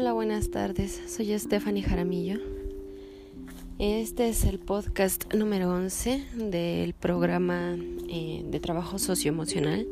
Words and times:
Hola, 0.00 0.14
buenas 0.14 0.50
tardes. 0.50 0.98
Soy 1.08 1.38
Stephanie 1.38 1.82
Jaramillo. 1.82 2.38
Este 3.78 4.30
es 4.30 4.44
el 4.44 4.58
podcast 4.58 5.30
número 5.34 5.70
11 5.74 6.24
del 6.36 6.94
programa 6.94 7.76
eh, 8.08 8.42
de 8.46 8.60
trabajo 8.60 8.98
socioemocional 8.98 9.86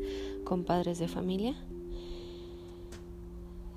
con 0.44 0.64
padres 0.64 0.98
de 0.98 1.08
familia. 1.08 1.56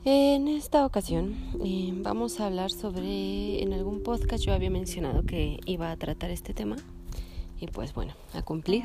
En 0.05 0.47
esta 0.47 0.85
ocasión 0.85 1.35
eh, 1.65 1.91
vamos 1.97 2.39
a 2.39 2.45
hablar 2.45 2.71
sobre, 2.71 3.61
en 3.61 3.73
algún 3.73 4.01
podcast 4.01 4.41
yo 4.41 4.53
había 4.53 4.69
mencionado 4.69 5.25
que 5.25 5.59
iba 5.65 5.91
a 5.91 5.97
tratar 5.97 6.31
este 6.31 6.53
tema 6.53 6.77
y 7.59 7.67
pues 7.67 7.93
bueno, 7.93 8.13
a 8.33 8.41
cumplir. 8.41 8.83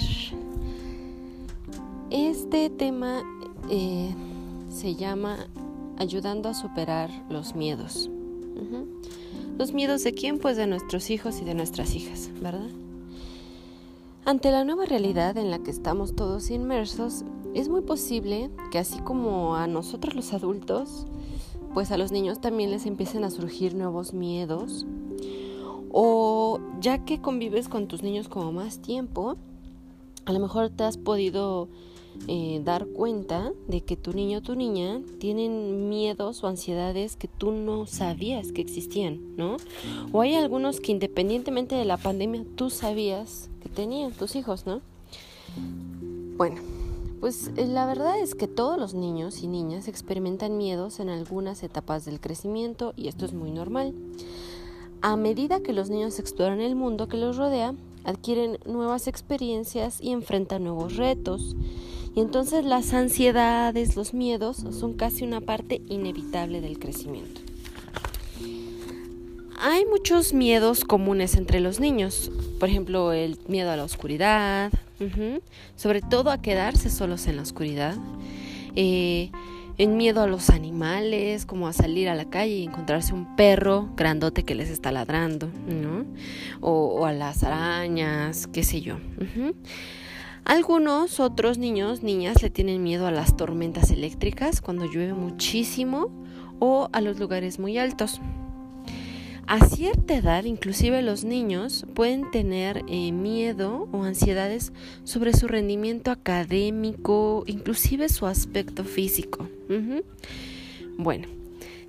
Este 2.10 2.70
tema 2.70 3.22
eh, 3.70 4.12
se 4.68 4.96
llama 4.96 5.46
ayudando 5.98 6.48
a 6.48 6.54
superar 6.54 7.10
los 7.28 7.54
miedos. 7.54 8.10
¿Los 9.58 9.72
miedos 9.72 10.04
de 10.04 10.12
quién? 10.12 10.38
Pues 10.38 10.56
de 10.56 10.66
nuestros 10.66 11.10
hijos 11.10 11.40
y 11.40 11.44
de 11.44 11.54
nuestras 11.54 11.94
hijas, 11.94 12.30
¿verdad? 12.40 12.68
Ante 14.24 14.50
la 14.50 14.64
nueva 14.64 14.86
realidad 14.86 15.36
en 15.38 15.50
la 15.50 15.60
que 15.60 15.70
estamos 15.70 16.16
todos 16.16 16.50
inmersos, 16.50 17.24
es 17.54 17.68
muy 17.68 17.80
posible 17.80 18.50
que 18.70 18.78
así 18.78 18.98
como 18.98 19.54
a 19.54 19.66
nosotros 19.66 20.14
los 20.14 20.32
adultos, 20.32 21.06
pues 21.72 21.90
a 21.90 21.96
los 21.96 22.12
niños 22.12 22.40
también 22.40 22.70
les 22.70 22.86
empiecen 22.86 23.24
a 23.24 23.30
surgir 23.30 23.74
nuevos 23.74 24.12
miedos. 24.12 24.84
O 25.90 26.60
ya 26.80 27.04
que 27.04 27.20
convives 27.20 27.68
con 27.68 27.86
tus 27.86 28.02
niños 28.02 28.28
como 28.28 28.52
más 28.52 28.80
tiempo, 28.80 29.36
a 30.24 30.32
lo 30.32 30.40
mejor 30.40 30.70
te 30.70 30.84
has 30.84 30.98
podido 30.98 31.68
eh, 32.28 32.60
dar 32.64 32.86
cuenta 32.86 33.52
de 33.68 33.82
que 33.82 33.96
tu 33.96 34.12
niño 34.12 34.38
o 34.38 34.42
tu 34.42 34.54
niña 34.54 35.00
tienen 35.18 35.88
miedos 35.88 36.42
o 36.42 36.48
ansiedades 36.48 37.16
que 37.16 37.28
tú 37.28 37.52
no 37.52 37.86
sabías 37.86 38.52
que 38.52 38.60
existían, 38.60 39.36
¿no? 39.36 39.56
O 40.12 40.20
hay 40.20 40.34
algunos 40.34 40.80
que 40.80 40.92
independientemente 40.92 41.74
de 41.74 41.84
la 41.84 41.96
pandemia 41.96 42.44
tú 42.56 42.70
sabías 42.70 43.50
que 43.62 43.68
tenían 43.68 44.12
tus 44.12 44.36
hijos, 44.36 44.66
¿no? 44.66 44.80
Bueno, 46.36 46.60
pues 47.20 47.50
eh, 47.56 47.66
la 47.66 47.86
verdad 47.86 48.18
es 48.18 48.34
que 48.34 48.48
todos 48.48 48.78
los 48.78 48.94
niños 48.94 49.42
y 49.42 49.48
niñas 49.48 49.88
experimentan 49.88 50.58
miedos 50.58 51.00
en 51.00 51.08
algunas 51.08 51.62
etapas 51.62 52.04
del 52.04 52.20
crecimiento 52.20 52.92
y 52.96 53.08
esto 53.08 53.24
es 53.24 53.32
muy 53.32 53.50
normal. 53.50 53.94
A 55.02 55.16
medida 55.16 55.60
que 55.60 55.72
los 55.72 55.90
niños 55.90 56.18
exploran 56.18 56.60
el 56.60 56.74
mundo 56.74 57.08
que 57.08 57.16
los 57.16 57.36
rodea, 57.36 57.74
adquieren 58.04 58.58
nuevas 58.66 59.08
experiencias 59.08 60.00
y 60.00 60.12
enfrentan 60.12 60.64
nuevos 60.64 60.96
retos. 60.96 61.56
Y 62.16 62.20
entonces 62.20 62.64
las 62.64 62.94
ansiedades, 62.94 63.94
los 63.94 64.14
miedos 64.14 64.64
son 64.70 64.94
casi 64.94 65.22
una 65.22 65.42
parte 65.42 65.82
inevitable 65.86 66.62
del 66.62 66.78
crecimiento. 66.78 67.42
Hay 69.58 69.84
muchos 69.84 70.32
miedos 70.32 70.86
comunes 70.86 71.36
entre 71.36 71.60
los 71.60 71.78
niños, 71.78 72.32
por 72.58 72.70
ejemplo 72.70 73.12
el 73.12 73.38
miedo 73.48 73.70
a 73.70 73.76
la 73.76 73.84
oscuridad, 73.84 74.72
sobre 75.76 76.00
todo 76.00 76.30
a 76.30 76.40
quedarse 76.40 76.88
solos 76.88 77.26
en 77.26 77.36
la 77.36 77.42
oscuridad, 77.42 77.96
eh, 78.76 79.30
el 79.76 79.88
miedo 79.88 80.22
a 80.22 80.26
los 80.26 80.48
animales, 80.48 81.44
como 81.44 81.68
a 81.68 81.74
salir 81.74 82.08
a 82.08 82.14
la 82.14 82.30
calle 82.30 82.54
y 82.54 82.64
encontrarse 82.64 83.12
un 83.12 83.36
perro 83.36 83.90
grandote 83.94 84.42
que 84.42 84.54
les 84.54 84.70
está 84.70 84.90
ladrando, 84.90 85.50
¿no? 85.68 86.06
o, 86.62 87.04
a 87.04 87.12
las 87.12 87.44
arañas, 87.44 88.46
qué 88.46 88.64
sé 88.64 88.80
yo. 88.80 88.96
Algunos 90.46 91.18
otros 91.18 91.58
niños, 91.58 92.04
niñas, 92.04 92.40
le 92.40 92.50
tienen 92.50 92.80
miedo 92.80 93.08
a 93.08 93.10
las 93.10 93.36
tormentas 93.36 93.90
eléctricas 93.90 94.60
cuando 94.60 94.84
llueve 94.84 95.12
muchísimo 95.12 96.08
o 96.60 96.88
a 96.92 97.00
los 97.00 97.18
lugares 97.18 97.58
muy 97.58 97.78
altos. 97.78 98.20
A 99.48 99.66
cierta 99.66 100.14
edad, 100.14 100.44
inclusive 100.44 101.02
los 101.02 101.24
niños 101.24 101.84
pueden 101.94 102.30
tener 102.30 102.84
eh, 102.86 103.10
miedo 103.10 103.88
o 103.90 104.04
ansiedades 104.04 104.72
sobre 105.02 105.32
su 105.32 105.48
rendimiento 105.48 106.12
académico, 106.12 107.42
inclusive 107.48 108.08
su 108.08 108.26
aspecto 108.26 108.84
físico. 108.84 109.48
Bueno, 110.96 111.26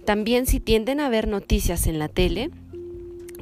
también 0.03 0.47
si 0.47 0.59
tienden 0.59 0.99
a 0.99 1.09
ver 1.09 1.27
noticias 1.27 1.85
en 1.85 1.99
la 1.99 2.07
tele, 2.07 2.49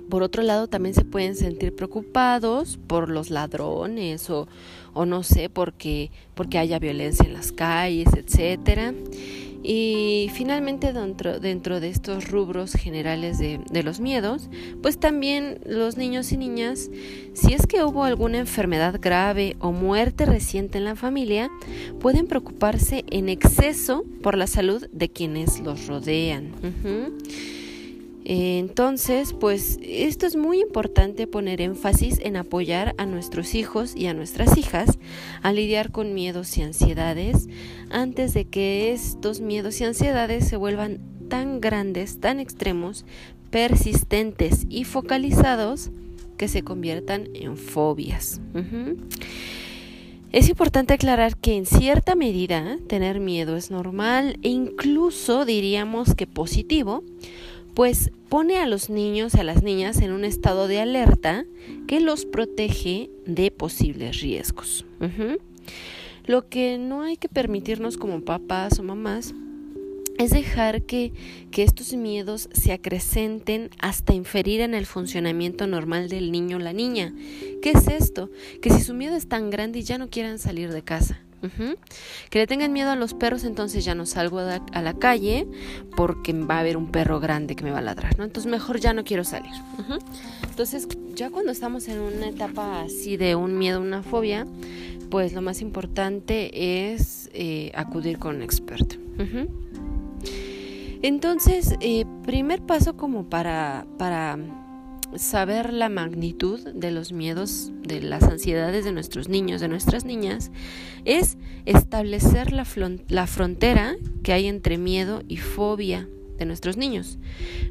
por 0.09 0.21
otro 0.21 0.43
lado, 0.43 0.67
también 0.67 0.93
se 0.93 1.03
pueden 1.03 1.35
sentir 1.35 1.75
preocupados 1.75 2.77
por 2.87 3.09
los 3.09 3.31
ladrones 3.31 4.29
o, 4.29 4.47
o 4.95 5.05
no 5.05 5.21
sé, 5.21 5.49
porque, 5.49 6.09
porque 6.33 6.57
haya 6.57 6.79
violencia 6.79 7.25
en 7.25 7.33
las 7.33 7.51
calles, 7.51 8.07
etcétera. 8.15 8.93
Y 9.67 10.29
finalmente 10.35 10.93
dentro, 10.93 11.39
dentro 11.39 11.79
de 11.79 11.89
estos 11.89 12.29
rubros 12.29 12.73
generales 12.73 13.39
de, 13.39 13.59
de, 13.71 13.81
los 13.81 13.99
miedos, 13.99 14.47
pues 14.83 14.99
también 14.99 15.59
los 15.65 15.97
niños 15.97 16.31
y 16.31 16.37
niñas, 16.37 16.91
si 17.33 17.53
es 17.53 17.65
que 17.65 17.83
hubo 17.83 18.03
alguna 18.03 18.37
enfermedad 18.37 18.99
grave 19.01 19.55
o 19.59 19.71
muerte 19.71 20.27
reciente 20.27 20.77
en 20.77 20.83
la 20.83 20.95
familia, 20.95 21.49
pueden 21.99 22.27
preocuparse 22.27 23.05
en 23.09 23.27
exceso 23.27 24.05
por 24.21 24.37
la 24.37 24.45
salud 24.45 24.87
de 24.91 25.09
quienes 25.09 25.59
los 25.61 25.87
rodean. 25.87 26.51
Entonces, 28.27 29.33
pues 29.33 29.77
esto 29.83 30.25
es 30.25 30.35
muy 30.35 30.59
importante 30.59 31.27
poner 31.27 31.61
énfasis 31.61 32.19
en 32.23 32.37
apoyar 32.37 32.95
a 32.97 33.05
nuestros 33.05 33.53
hijos 33.53 33.95
y 33.95 34.07
a 34.07 34.15
nuestras 34.15 34.57
hijas 34.57 34.97
a 35.43 35.53
lidiar 35.53 35.91
con 35.91 36.15
miedos 36.15 36.57
y 36.57 36.63
ansiedades 36.63 37.47
antes 37.91 38.33
de 38.33 38.45
que 38.45 38.93
estos 38.93 39.41
miedos 39.41 39.79
y 39.79 39.83
ansiedades 39.83 40.47
se 40.47 40.57
vuelvan 40.57 40.99
tan 41.29 41.61
grandes, 41.61 42.19
tan 42.19 42.39
extremos, 42.39 43.05
persistentes 43.51 44.65
y 44.69 44.85
focalizados 44.85 45.91
que 46.35 46.47
se 46.47 46.63
conviertan 46.63 47.29
en 47.35 47.57
fobias. 47.57 48.41
Es 50.31 50.49
importante 50.49 50.93
aclarar 50.93 51.37
que 51.37 51.55
en 51.55 51.65
cierta 51.65 52.15
medida 52.15 52.77
tener 52.87 53.19
miedo 53.19 53.55
es 53.55 53.71
normal 53.71 54.37
e 54.41 54.49
incluso 54.49 55.45
diríamos 55.45 56.15
que 56.15 56.27
positivo, 56.27 57.03
pues 57.75 58.09
pone 58.29 58.57
a 58.57 58.65
los 58.65 58.89
niños 58.89 59.35
y 59.35 59.39
a 59.39 59.43
las 59.43 59.61
niñas 59.61 60.01
en 60.01 60.13
un 60.13 60.23
estado 60.23 60.67
de 60.67 60.79
alerta 60.79 61.45
que 61.87 61.99
los 61.99 62.25
protege 62.25 63.11
de 63.27 63.51
posibles 63.51 64.21
riesgos. 64.21 64.85
Lo 66.25 66.49
que 66.49 66.77
no 66.79 67.03
hay 67.03 67.17
que 67.17 67.29
permitirnos 67.29 67.97
como 67.97 68.21
papás 68.21 68.79
o 68.79 68.83
mamás 68.83 69.35
es 70.17 70.31
dejar 70.31 70.83
que, 70.83 71.11
que, 71.51 71.63
estos 71.63 71.93
miedos 71.93 72.47
se 72.53 72.71
acrecenten 72.71 73.69
hasta 73.79 74.13
inferir 74.13 74.61
en 74.61 74.73
el 74.73 74.85
funcionamiento 74.85 75.67
normal 75.67 76.07
del 76.07 76.31
niño 76.31 76.55
o 76.55 76.61
la 76.61 76.71
niña. 76.71 77.13
¿Qué 77.61 77.71
es 77.71 77.89
esto? 77.89 78.31
Que 78.61 78.69
si 78.69 78.81
su 78.81 78.93
miedo 78.93 79.17
es 79.17 79.27
tan 79.27 79.49
grande 79.49 79.79
y 79.79 79.83
ya 79.83 79.97
no 79.97 80.09
quieran 80.09 80.39
salir 80.39 80.71
de 80.71 80.83
casa. 80.83 81.24
Que 82.29 82.39
le 82.39 82.47
tengan 82.47 82.73
miedo 82.73 82.91
a 82.91 82.95
los 82.95 83.13
perros, 83.13 83.43
entonces 83.43 83.85
ya 83.85 83.95
no 83.95 84.05
salgo 84.05 84.39
a 84.39 84.81
la, 84.81 84.93
calle 84.93 85.47
porque 85.95 86.33
va 86.33 86.57
a 86.57 86.59
haber 86.59 86.77
un 86.77 86.91
perro 86.91 87.19
grande 87.19 87.55
que 87.55 87.63
me 87.63 87.71
va 87.71 87.79
a 87.79 87.81
ladrar, 87.81 88.17
¿no? 88.17 88.23
Entonces 88.23 88.49
mejor 88.49 88.79
ya 88.79 88.93
no 88.93 89.03
quiero 89.03 89.23
salir. 89.23 89.51
Entonces 90.49 90.87
ya 91.13 91.29
cuando 91.29 91.51
estamos 91.51 91.87
en 91.87 91.99
una 91.99 92.27
etapa 92.27 92.81
así 92.81 93.17
de 93.17 93.35
un 93.35 93.57
miedo, 93.57 93.81
una 93.81 94.03
fobia, 94.03 94.45
pues 95.09 95.33
lo 95.33 95.41
más 95.41 95.61
importante 95.61 96.91
es 96.91 97.29
eh, 97.33 97.71
acudir 97.75 98.19
con 98.19 98.37
un 98.37 98.41
experto. 98.41 98.95
Entonces, 101.01 101.75
eh, 101.81 102.05
primer 102.23 102.61
paso 102.61 102.97
como 102.97 103.29
para, 103.29 103.85
para 103.97 104.39
saber 105.15 105.73
la 105.73 105.89
magnitud 105.89 106.59
de 106.59 106.91
los 106.91 107.11
miedos, 107.11 107.71
de 107.81 108.01
las 108.01 108.23
ansiedades 108.23 108.85
de 108.85 108.91
nuestros 108.91 109.29
niños, 109.29 109.61
de 109.61 109.67
nuestras 109.67 110.05
niñas, 110.05 110.51
es 111.05 111.37
establecer 111.65 112.51
la, 112.51 112.65
frontera 113.27 113.95
que 114.23 114.33
hay 114.33 114.47
entre 114.47 114.77
miedo 114.77 115.21
y 115.27 115.37
fobia 115.37 116.07
de 116.37 116.45
nuestros 116.45 116.77
niños. 116.77 117.17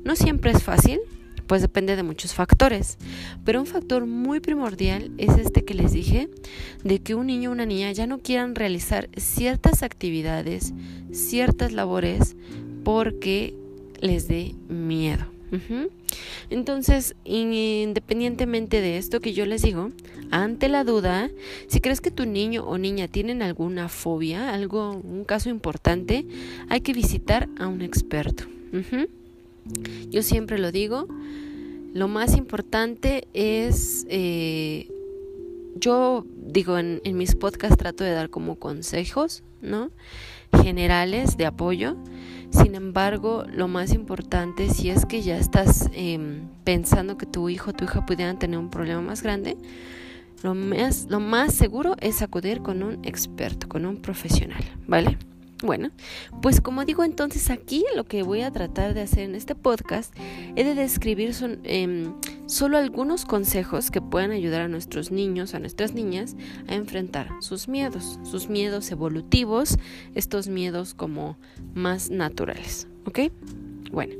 No 0.04 0.16
siempre 0.16 0.52
es 0.52 0.62
fácil, 0.62 1.00
pues 1.46 1.60
depende 1.60 1.96
de 1.96 2.02
muchos 2.02 2.32
factores, 2.32 2.96
pero 3.44 3.60
un 3.60 3.66
factor 3.66 4.06
muy 4.06 4.40
primordial 4.40 5.12
es 5.18 5.36
este 5.36 5.64
que 5.64 5.74
les 5.74 5.92
dije, 5.92 6.30
de 6.82 7.00
que 7.00 7.14
un 7.14 7.26
niño 7.26 7.50
o 7.50 7.52
una 7.52 7.66
niña 7.66 7.92
ya 7.92 8.06
no 8.06 8.18
quieran 8.18 8.54
realizar 8.54 9.08
ciertas 9.16 9.82
actividades, 9.82 10.72
ciertas 11.12 11.72
labores, 11.72 12.36
porque 12.82 13.54
les 14.00 14.28
dé 14.28 14.54
miedo. 14.68 15.26
Entonces, 16.50 17.14
independientemente 17.24 18.80
de 18.80 18.98
esto 18.98 19.20
que 19.20 19.32
yo 19.32 19.46
les 19.46 19.62
digo, 19.62 19.90
ante 20.30 20.68
la 20.68 20.84
duda, 20.84 21.30
si 21.68 21.80
crees 21.80 22.00
que 22.00 22.10
tu 22.10 22.26
niño 22.26 22.64
o 22.64 22.78
niña 22.78 23.08
tienen 23.08 23.42
alguna 23.42 23.88
fobia, 23.88 24.52
algo, 24.52 24.92
un 24.92 25.24
caso 25.24 25.48
importante, 25.50 26.26
hay 26.68 26.80
que 26.80 26.92
visitar 26.92 27.48
a 27.58 27.68
un 27.68 27.82
experto. 27.82 28.44
Yo 30.10 30.22
siempre 30.22 30.58
lo 30.58 30.72
digo, 30.72 31.06
lo 31.92 32.08
más 32.08 32.36
importante 32.36 33.28
es 33.32 34.04
eh, 34.08 34.88
yo 35.76 36.24
digo, 36.36 36.78
en, 36.78 37.00
en 37.04 37.16
mis 37.16 37.34
podcasts 37.34 37.76
trato 37.76 38.04
de 38.04 38.12
dar 38.12 38.30
como 38.30 38.56
consejos, 38.56 39.42
¿no? 39.60 39.90
Generales 40.62 41.36
de 41.36 41.46
apoyo. 41.46 41.96
Sin 42.50 42.74
embargo, 42.74 43.44
lo 43.52 43.68
más 43.68 43.92
importante, 43.92 44.70
si 44.70 44.90
es 44.90 45.06
que 45.06 45.22
ya 45.22 45.36
estás 45.36 45.90
em, 45.92 46.48
pensando 46.62 47.18
que 47.18 47.26
tu 47.26 47.48
hijo 47.48 47.70
o 47.70 47.72
tu 47.72 47.84
hija 47.84 48.06
pudieran 48.06 48.38
tener 48.38 48.58
un 48.58 48.70
problema 48.70 49.00
más 49.00 49.22
grande, 49.22 49.56
lo 50.42 50.54
más, 50.54 51.06
lo 51.08 51.20
más 51.20 51.54
seguro 51.54 51.96
es 52.00 52.22
acudir 52.22 52.60
con 52.60 52.82
un 52.82 53.04
experto, 53.04 53.68
con 53.68 53.86
un 53.86 53.96
profesional, 53.96 54.62
¿vale? 54.86 55.18
Bueno, 55.62 55.90
pues 56.42 56.60
como 56.60 56.84
digo 56.84 57.04
entonces 57.04 57.48
aquí 57.48 57.84
lo 57.96 58.04
que 58.04 58.22
voy 58.22 58.42
a 58.42 58.50
tratar 58.50 58.92
de 58.92 59.00
hacer 59.00 59.20
en 59.20 59.34
este 59.34 59.54
podcast 59.54 60.14
es 60.56 60.66
de 60.66 60.74
describir 60.74 61.32
son, 61.32 61.60
em, 61.64 62.12
solo 62.46 62.78
algunos 62.78 63.24
consejos 63.24 63.90
que 63.90 64.00
puedan 64.00 64.30
ayudar 64.30 64.62
a 64.62 64.68
nuestros 64.68 65.10
niños, 65.10 65.54
a 65.54 65.58
nuestras 65.58 65.94
niñas 65.94 66.36
a 66.68 66.74
enfrentar 66.74 67.28
sus 67.40 67.68
miedos, 67.68 68.18
sus 68.22 68.48
miedos 68.48 68.90
evolutivos, 68.90 69.78
estos 70.14 70.48
miedos 70.48 70.94
como 70.94 71.36
más 71.74 72.10
naturales, 72.10 72.88
¿ok? 73.06 73.20
Bueno 73.90 74.14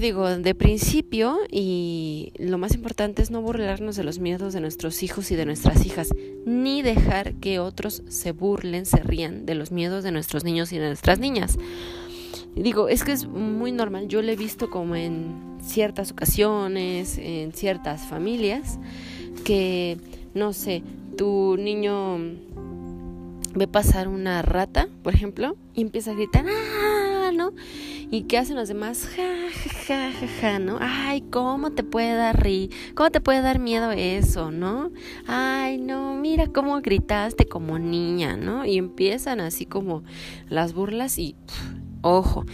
digo, 0.00 0.28
de 0.28 0.54
principio, 0.54 1.38
y 1.50 2.32
lo 2.38 2.58
más 2.58 2.74
importante 2.74 3.22
es 3.22 3.30
no 3.30 3.42
burlarnos 3.42 3.94
de 3.94 4.02
los 4.02 4.18
miedos 4.18 4.52
de 4.52 4.60
nuestros 4.60 5.02
hijos 5.02 5.30
y 5.30 5.36
de 5.36 5.46
nuestras 5.46 5.86
hijas, 5.86 6.08
ni 6.44 6.82
dejar 6.82 7.34
que 7.34 7.60
otros 7.60 8.02
se 8.08 8.32
burlen, 8.32 8.86
se 8.86 8.98
rían 8.98 9.46
de 9.46 9.54
los 9.54 9.70
miedos 9.70 10.02
de 10.02 10.10
nuestros 10.10 10.42
niños 10.42 10.72
y 10.72 10.78
de 10.78 10.88
nuestras 10.88 11.20
niñas. 11.20 11.58
Digo, 12.56 12.88
es 12.88 13.04
que 13.04 13.12
es 13.12 13.26
muy 13.26 13.70
normal, 13.70 14.08
yo 14.08 14.20
lo 14.20 14.32
he 14.32 14.36
visto 14.36 14.68
como 14.68 14.96
en 14.96 15.51
ciertas 15.62 16.12
ocasiones, 16.12 17.18
en 17.18 17.52
ciertas 17.52 18.02
familias, 18.02 18.78
que, 19.44 19.98
no 20.34 20.52
sé, 20.52 20.82
tu 21.16 21.56
niño 21.58 22.18
ve 23.54 23.68
pasar 23.68 24.08
una 24.08 24.42
rata, 24.42 24.88
por 25.02 25.14
ejemplo, 25.14 25.56
y 25.74 25.82
empieza 25.82 26.10
a 26.10 26.14
gritar, 26.14 26.44
¡ah! 26.46 27.02
¿no? 27.32 27.52
¿Y 28.10 28.22
qué 28.24 28.38
hacen 28.38 28.56
los 28.56 28.68
demás? 28.68 29.08
Ja, 29.16 29.48
ja, 29.86 30.12
ja, 30.12 30.26
ja, 30.40 30.58
¿no? 30.58 30.78
Ay, 30.80 31.22
¿cómo 31.22 31.72
te 31.72 31.82
puede 31.82 32.14
dar 32.14 32.42
ri? 32.42 32.70
¿Cómo 32.94 33.10
te 33.10 33.20
puede 33.20 33.40
dar 33.40 33.58
miedo 33.58 33.90
eso, 33.90 34.50
no? 34.50 34.90
Ay, 35.26 35.78
no, 35.78 36.14
mira 36.14 36.46
cómo 36.48 36.80
gritaste 36.80 37.46
como 37.46 37.78
niña, 37.78 38.36
¿no? 38.36 38.64
Y 38.64 38.76
empiezan 38.76 39.40
así 39.40 39.64
como 39.66 40.02
las 40.48 40.74
burlas 40.74 41.18
y, 41.18 41.36
ojo, 42.02 42.44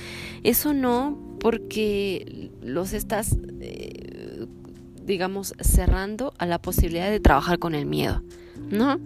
eso 0.45 0.75
no 0.75 1.28
porque 1.41 2.51
los 2.63 2.93
estás, 2.93 3.37
eh, 3.61 4.47
digamos, 5.05 5.55
cerrando 5.61 6.35
a 6.39 6.47
la 6.47 6.61
posibilidad 6.61 7.11
de 7.11 7.21
trabajar 7.21 7.59
con 7.59 7.75
el 7.75 7.87
miedo, 7.87 8.23
¿no? 8.71 9.01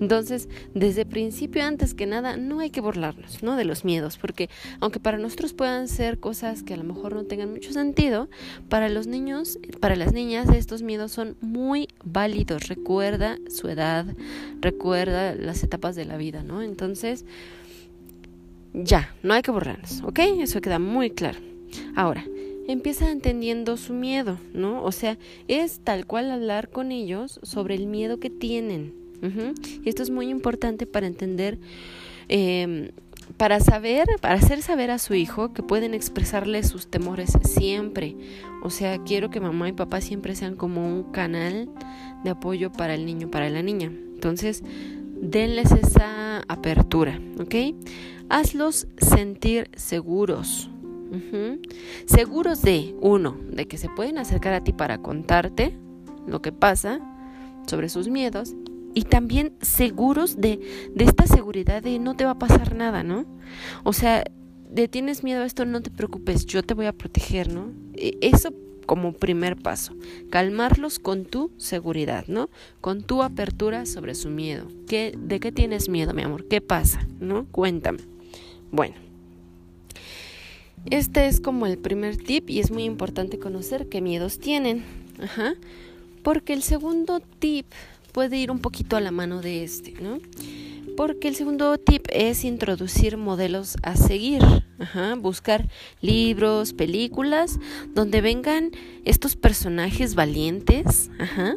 Entonces, 0.00 0.48
desde 0.74 1.06
principio, 1.06 1.64
antes 1.64 1.94
que 1.94 2.06
nada, 2.06 2.36
no 2.36 2.60
hay 2.60 2.70
que 2.70 2.80
burlarnos, 2.80 3.42
¿no? 3.42 3.56
De 3.56 3.64
los 3.64 3.84
miedos, 3.84 4.18
porque 4.18 4.50
aunque 4.80 5.00
para 5.00 5.16
nosotros 5.16 5.54
puedan 5.54 5.88
ser 5.88 6.18
cosas 6.18 6.62
que 6.62 6.74
a 6.74 6.76
lo 6.76 6.84
mejor 6.84 7.14
no 7.14 7.24
tengan 7.24 7.50
mucho 7.50 7.72
sentido, 7.72 8.28
para 8.68 8.88
los 8.88 9.06
niños, 9.06 9.58
para 9.80 9.96
las 9.96 10.12
niñas, 10.12 10.48
estos 10.50 10.82
miedos 10.82 11.12
son 11.12 11.36
muy 11.40 11.88
válidos. 12.04 12.68
Recuerda 12.68 13.38
su 13.48 13.68
edad, 13.68 14.04
recuerda 14.60 15.34
las 15.34 15.62
etapas 15.62 15.96
de 15.96 16.04
la 16.04 16.18
vida, 16.18 16.42
¿no? 16.42 16.60
Entonces, 16.60 17.24
ya, 18.74 19.14
no 19.22 19.32
hay 19.32 19.40
que 19.40 19.50
burlarnos, 19.50 20.02
¿ok? 20.02 20.18
Eso 20.40 20.60
queda 20.60 20.78
muy 20.78 21.10
claro. 21.10 21.38
Ahora, 21.94 22.24
empieza 22.68 23.10
entendiendo 23.10 23.76
su 23.76 23.92
miedo, 23.92 24.38
¿no? 24.52 24.82
O 24.82 24.92
sea, 24.92 25.18
es 25.48 25.80
tal 25.80 26.06
cual 26.06 26.30
hablar 26.30 26.70
con 26.70 26.92
ellos 26.92 27.40
sobre 27.42 27.74
el 27.74 27.86
miedo 27.86 28.18
que 28.18 28.30
tienen 28.30 29.06
y 29.82 29.88
esto 29.88 30.02
es 30.02 30.10
muy 30.10 30.28
importante 30.28 30.86
para 30.86 31.06
entender, 31.06 31.58
em, 32.28 32.90
para 33.36 33.60
saber, 33.60 34.06
para 34.20 34.34
hacer 34.34 34.62
saber 34.62 34.90
a 34.90 34.98
su 34.98 35.14
hijo 35.14 35.52
que 35.52 35.62
pueden 35.62 35.94
expresarle 35.94 36.62
sus 36.62 36.86
temores 36.88 37.32
siempre. 37.42 38.16
O 38.62 38.70
sea, 38.70 38.98
quiero 38.98 39.30
que 39.30 39.40
mamá 39.40 39.68
y 39.68 39.72
papá 39.72 40.00
siempre 40.00 40.34
sean 40.34 40.54
como 40.54 40.86
un 40.86 41.04
canal 41.12 41.68
de 42.24 42.30
apoyo 42.30 42.72
para 42.72 42.94
el 42.94 43.04
niño, 43.04 43.30
para 43.30 43.50
la 43.50 43.62
niña. 43.62 43.86
Entonces, 43.86 44.62
denles 45.20 45.72
esa 45.72 46.42
apertura, 46.48 47.20
¿ok? 47.40 47.74
Hazlos 48.28 48.86
sentir 48.98 49.70
seguros. 49.76 50.70
Seguros 52.06 52.62
de, 52.62 52.94
uno, 53.00 53.36
de 53.50 53.66
que 53.66 53.78
se 53.78 53.88
pueden 53.88 54.18
acercar 54.18 54.52
a 54.52 54.62
ti 54.62 54.72
para 54.72 54.98
contarte 54.98 55.76
lo 56.26 56.42
que 56.42 56.52
pasa 56.52 57.00
sobre 57.66 57.88
sus 57.88 58.08
miedos 58.08 58.54
y 58.94 59.02
también 59.02 59.52
seguros 59.60 60.40
de, 60.40 60.60
de 60.94 61.04
esta 61.04 61.26
seguridad 61.26 61.82
de 61.82 61.98
no 61.98 62.16
te 62.16 62.24
va 62.24 62.32
a 62.32 62.38
pasar 62.38 62.74
nada, 62.74 63.02
¿no? 63.02 63.26
O 63.84 63.92
sea, 63.92 64.24
de 64.70 64.88
tienes 64.88 65.22
miedo 65.22 65.42
a 65.42 65.46
esto, 65.46 65.64
no 65.64 65.82
te 65.82 65.90
preocupes, 65.90 66.46
yo 66.46 66.62
te 66.62 66.74
voy 66.74 66.86
a 66.86 66.92
proteger, 66.92 67.52
¿no? 67.52 67.72
E, 67.94 68.16
eso 68.20 68.54
como 68.86 69.12
primer 69.12 69.56
paso, 69.56 69.94
calmarlos 70.30 70.98
con 70.98 71.24
tu 71.24 71.50
seguridad, 71.58 72.24
¿no? 72.28 72.48
Con 72.80 73.02
tu 73.02 73.22
apertura 73.22 73.84
sobre 73.84 74.14
su 74.14 74.30
miedo. 74.30 74.68
¿Qué, 74.88 75.12
¿De 75.18 75.40
qué 75.40 75.52
tienes 75.52 75.88
miedo, 75.88 76.14
mi 76.14 76.22
amor? 76.22 76.46
¿Qué 76.48 76.60
pasa? 76.60 77.06
¿No? 77.20 77.46
Cuéntame. 77.46 77.98
Bueno, 78.70 78.94
este 80.90 81.26
es 81.26 81.40
como 81.40 81.66
el 81.66 81.78
primer 81.78 82.16
tip 82.16 82.50
y 82.50 82.60
es 82.60 82.70
muy 82.70 82.84
importante 82.84 83.38
conocer 83.38 83.88
qué 83.88 84.00
miedos 84.00 84.38
tienen. 84.38 84.84
Ajá. 85.22 85.54
Porque 86.22 86.52
el 86.52 86.62
segundo 86.62 87.20
tip 87.20 87.66
puede 88.12 88.36
ir 88.36 88.50
un 88.50 88.60
poquito 88.60 88.96
a 88.96 89.00
la 89.00 89.10
mano 89.10 89.42
de 89.42 89.62
este, 89.62 89.92
¿no? 90.00 90.18
Porque 90.96 91.28
el 91.28 91.36
segundo 91.36 91.76
tip 91.76 92.06
es 92.10 92.44
introducir 92.44 93.18
modelos 93.18 93.76
a 93.82 93.96
seguir, 93.96 94.42
buscar 95.18 95.68
libros, 96.00 96.72
películas 96.72 97.58
donde 97.94 98.22
vengan 98.22 98.70
estos 99.04 99.36
personajes 99.36 100.14
valientes, 100.14 101.10
ajá, 101.18 101.56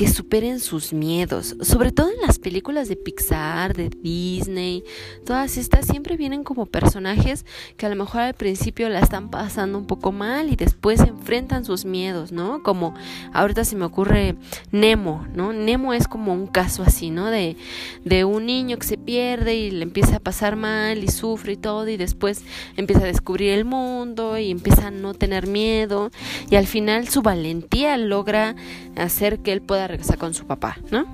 que 0.00 0.08
superen 0.08 0.60
sus 0.60 0.94
miedos, 0.94 1.56
sobre 1.60 1.92
todo 1.92 2.08
en 2.08 2.26
las 2.26 2.38
películas 2.38 2.88
de 2.88 2.96
Pixar, 2.96 3.76
de 3.76 3.90
Disney, 3.90 4.82
todas 5.26 5.58
estas 5.58 5.84
siempre 5.84 6.16
vienen 6.16 6.42
como 6.42 6.64
personajes 6.64 7.44
que 7.76 7.84
a 7.84 7.90
lo 7.90 7.96
mejor 7.96 8.22
al 8.22 8.32
principio 8.32 8.88
la 8.88 9.00
están 9.00 9.28
pasando 9.28 9.76
un 9.76 9.86
poco 9.86 10.10
mal 10.10 10.50
y 10.50 10.56
después 10.56 11.00
enfrentan 11.00 11.66
sus 11.66 11.84
miedos, 11.84 12.32
¿no? 12.32 12.62
Como 12.62 12.94
ahorita 13.34 13.62
se 13.66 13.76
me 13.76 13.84
ocurre 13.84 14.36
Nemo, 14.72 15.26
¿no? 15.34 15.52
Nemo 15.52 15.92
es 15.92 16.08
como 16.08 16.32
un 16.32 16.46
caso 16.46 16.82
así, 16.82 17.10
¿no? 17.10 17.26
De, 17.26 17.58
de 18.02 18.24
un 18.24 18.46
niño 18.46 18.78
que 18.78 18.86
se 18.86 18.96
pierde 18.96 19.54
y 19.54 19.70
le 19.70 19.82
empieza 19.82 20.16
a 20.16 20.20
pasar 20.20 20.56
mal 20.56 21.04
y 21.04 21.08
sufre 21.08 21.52
y 21.52 21.56
todo 21.58 21.86
y 21.86 21.98
después 21.98 22.42
empieza 22.78 23.02
a 23.02 23.06
descubrir 23.06 23.50
el 23.50 23.66
mundo 23.66 24.38
y 24.38 24.50
empieza 24.50 24.86
a 24.86 24.90
no 24.90 25.12
tener 25.12 25.46
miedo 25.46 26.10
y 26.48 26.56
al 26.56 26.66
final 26.66 27.06
su 27.08 27.20
valentía 27.20 27.98
logra 27.98 28.56
hacer 28.96 29.40
que 29.40 29.52
él 29.52 29.60
pueda 29.60 29.89
regresar 29.90 30.18
con 30.18 30.34
su 30.34 30.46
papá, 30.46 30.78
¿no? 30.90 31.06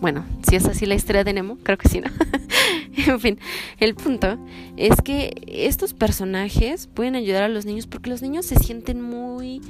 Bueno, 0.00 0.24
si 0.48 0.56
es 0.56 0.64
así 0.64 0.86
la 0.86 0.94
historia 0.94 1.24
de 1.24 1.32
Nemo, 1.34 1.58
creo 1.62 1.76
que 1.76 1.88
sí, 1.88 2.00
¿no? 2.00 2.08
en 2.96 3.20
fin, 3.20 3.38
el 3.78 3.94
punto 3.94 4.38
es 4.76 5.00
que 5.02 5.42
estos 5.46 5.92
personajes 5.92 6.86
pueden 6.86 7.16
ayudar 7.16 7.42
a 7.42 7.48
los 7.48 7.66
niños 7.66 7.86
porque 7.86 8.08
los 8.08 8.22
niños 8.22 8.46
se 8.46 8.56
sienten 8.56 9.02
muy 9.02 9.60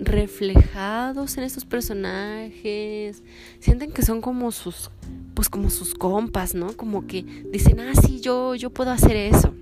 reflejados 0.00 1.36
en 1.36 1.44
estos 1.44 1.64
personajes, 1.64 3.22
sienten 3.60 3.92
que 3.92 4.02
son 4.02 4.20
como 4.20 4.52
sus 4.52 4.90
pues 5.34 5.48
como 5.48 5.70
sus 5.70 5.94
compas, 5.94 6.54
¿no? 6.54 6.72
Como 6.76 7.06
que 7.06 7.22
dicen, 7.52 7.78
"Ah, 7.78 7.92
sí, 7.94 8.20
yo 8.20 8.54
yo 8.54 8.70
puedo 8.70 8.90
hacer 8.90 9.16
eso." 9.16 9.54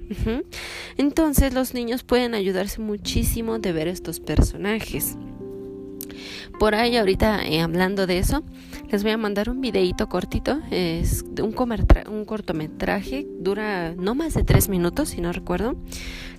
Entonces, 0.96 1.52
los 1.52 1.74
niños 1.74 2.02
pueden 2.02 2.34
ayudarse 2.34 2.80
muchísimo 2.80 3.58
de 3.58 3.72
ver 3.72 3.88
estos 3.88 4.20
personajes. 4.20 5.16
Por 6.58 6.74
ahí 6.74 6.96
ahorita 6.96 7.46
eh, 7.46 7.60
hablando 7.60 8.06
de 8.06 8.18
eso, 8.18 8.42
les 8.90 9.02
voy 9.02 9.12
a 9.12 9.18
mandar 9.18 9.50
un 9.50 9.60
videito 9.60 10.08
cortito, 10.08 10.60
es 10.70 11.24
un, 11.42 11.54
un 12.08 12.24
cortometraje, 12.24 13.26
dura 13.40 13.94
no 13.94 14.14
más 14.14 14.34
de 14.34 14.42
tres 14.42 14.68
minutos, 14.68 15.10
si 15.10 15.20
no 15.20 15.32
recuerdo, 15.32 15.76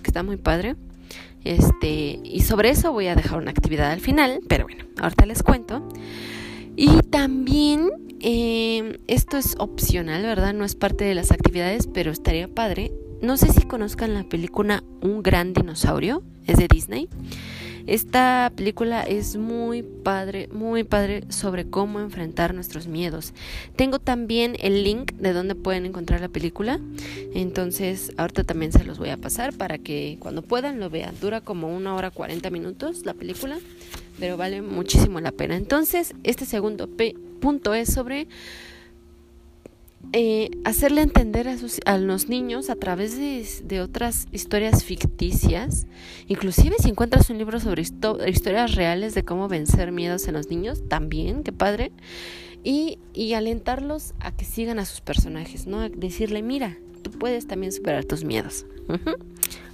que 0.02 0.08
está 0.08 0.22
muy 0.22 0.36
padre. 0.36 0.76
Este, 1.44 2.20
y 2.24 2.40
sobre 2.40 2.70
eso 2.70 2.92
voy 2.92 3.06
a 3.06 3.14
dejar 3.14 3.38
una 3.38 3.52
actividad 3.52 3.92
al 3.92 4.00
final, 4.00 4.40
pero 4.48 4.64
bueno, 4.64 4.84
ahorita 5.00 5.24
les 5.24 5.42
cuento. 5.42 5.86
Y 6.74 6.88
también 7.10 7.90
eh, 8.20 8.98
esto 9.06 9.36
es 9.36 9.54
opcional, 9.58 10.22
¿verdad? 10.22 10.52
No 10.52 10.64
es 10.64 10.74
parte 10.74 11.04
de 11.04 11.14
las 11.14 11.30
actividades, 11.30 11.86
pero 11.86 12.10
estaría 12.10 12.48
padre. 12.48 12.92
No 13.22 13.36
sé 13.36 13.52
si 13.52 13.62
conozcan 13.62 14.14
la 14.14 14.24
película 14.24 14.84
Un 15.00 15.22
gran 15.22 15.52
dinosaurio, 15.52 16.22
es 16.46 16.56
de 16.56 16.68
Disney. 16.68 17.08
Esta 17.88 18.52
película 18.54 19.02
es 19.02 19.36
muy 19.36 19.82
padre, 19.82 20.48
muy 20.52 20.84
padre 20.84 21.24
sobre 21.30 21.70
cómo 21.70 22.00
enfrentar 22.00 22.52
nuestros 22.52 22.86
miedos. 22.86 23.32
Tengo 23.76 23.98
también 23.98 24.56
el 24.60 24.84
link 24.84 25.12
de 25.14 25.32
donde 25.32 25.54
pueden 25.54 25.86
encontrar 25.86 26.20
la 26.20 26.28
película. 26.28 26.80
Entonces, 27.32 28.12
ahorita 28.18 28.44
también 28.44 28.72
se 28.72 28.84
los 28.84 28.98
voy 28.98 29.08
a 29.08 29.16
pasar 29.16 29.54
para 29.54 29.78
que 29.78 30.18
cuando 30.20 30.42
puedan 30.42 30.80
lo 30.80 30.90
vean. 30.90 31.14
Dura 31.18 31.40
como 31.40 31.74
una 31.74 31.94
hora 31.94 32.10
40 32.10 32.50
minutos 32.50 33.06
la 33.06 33.14
película, 33.14 33.56
pero 34.20 34.36
vale 34.36 34.60
muchísimo 34.60 35.18
la 35.22 35.32
pena. 35.32 35.56
Entonces, 35.56 36.14
este 36.24 36.44
segundo 36.44 36.90
punto 37.40 37.72
es 37.72 37.90
sobre 37.90 38.28
eh, 40.12 40.50
hacerle 40.64 41.02
entender 41.02 41.48
a, 41.84 41.98
los 41.98 42.28
niños 42.28 42.70
a 42.70 42.76
través 42.76 43.18
de, 43.18 43.80
otras 43.82 44.26
historias 44.32 44.82
ficticias, 44.82 45.86
inclusive 46.28 46.76
si 46.78 46.88
encuentras 46.88 47.28
un 47.28 47.36
libro 47.36 47.60
sobre 47.60 47.82
historias 47.82 48.74
reales 48.74 49.14
de 49.14 49.24
cómo 49.24 49.48
vencer 49.48 49.92
miedos 49.92 50.26
en 50.26 50.34
los 50.34 50.48
niños, 50.48 50.82
también, 50.88 51.42
qué 51.42 51.52
padre, 51.52 51.92
y, 52.64 52.98
alentarlos 53.34 54.14
a 54.20 54.32
que 54.32 54.44
sigan 54.44 54.78
a 54.78 54.86
sus 54.86 55.00
personajes, 55.02 55.66
¿no? 55.66 55.86
Decirle, 55.88 56.42
mira, 56.42 56.78
tú 57.02 57.10
puedes 57.10 57.46
también 57.46 57.72
superar 57.72 58.04
tus 58.04 58.24
miedos. 58.24 58.64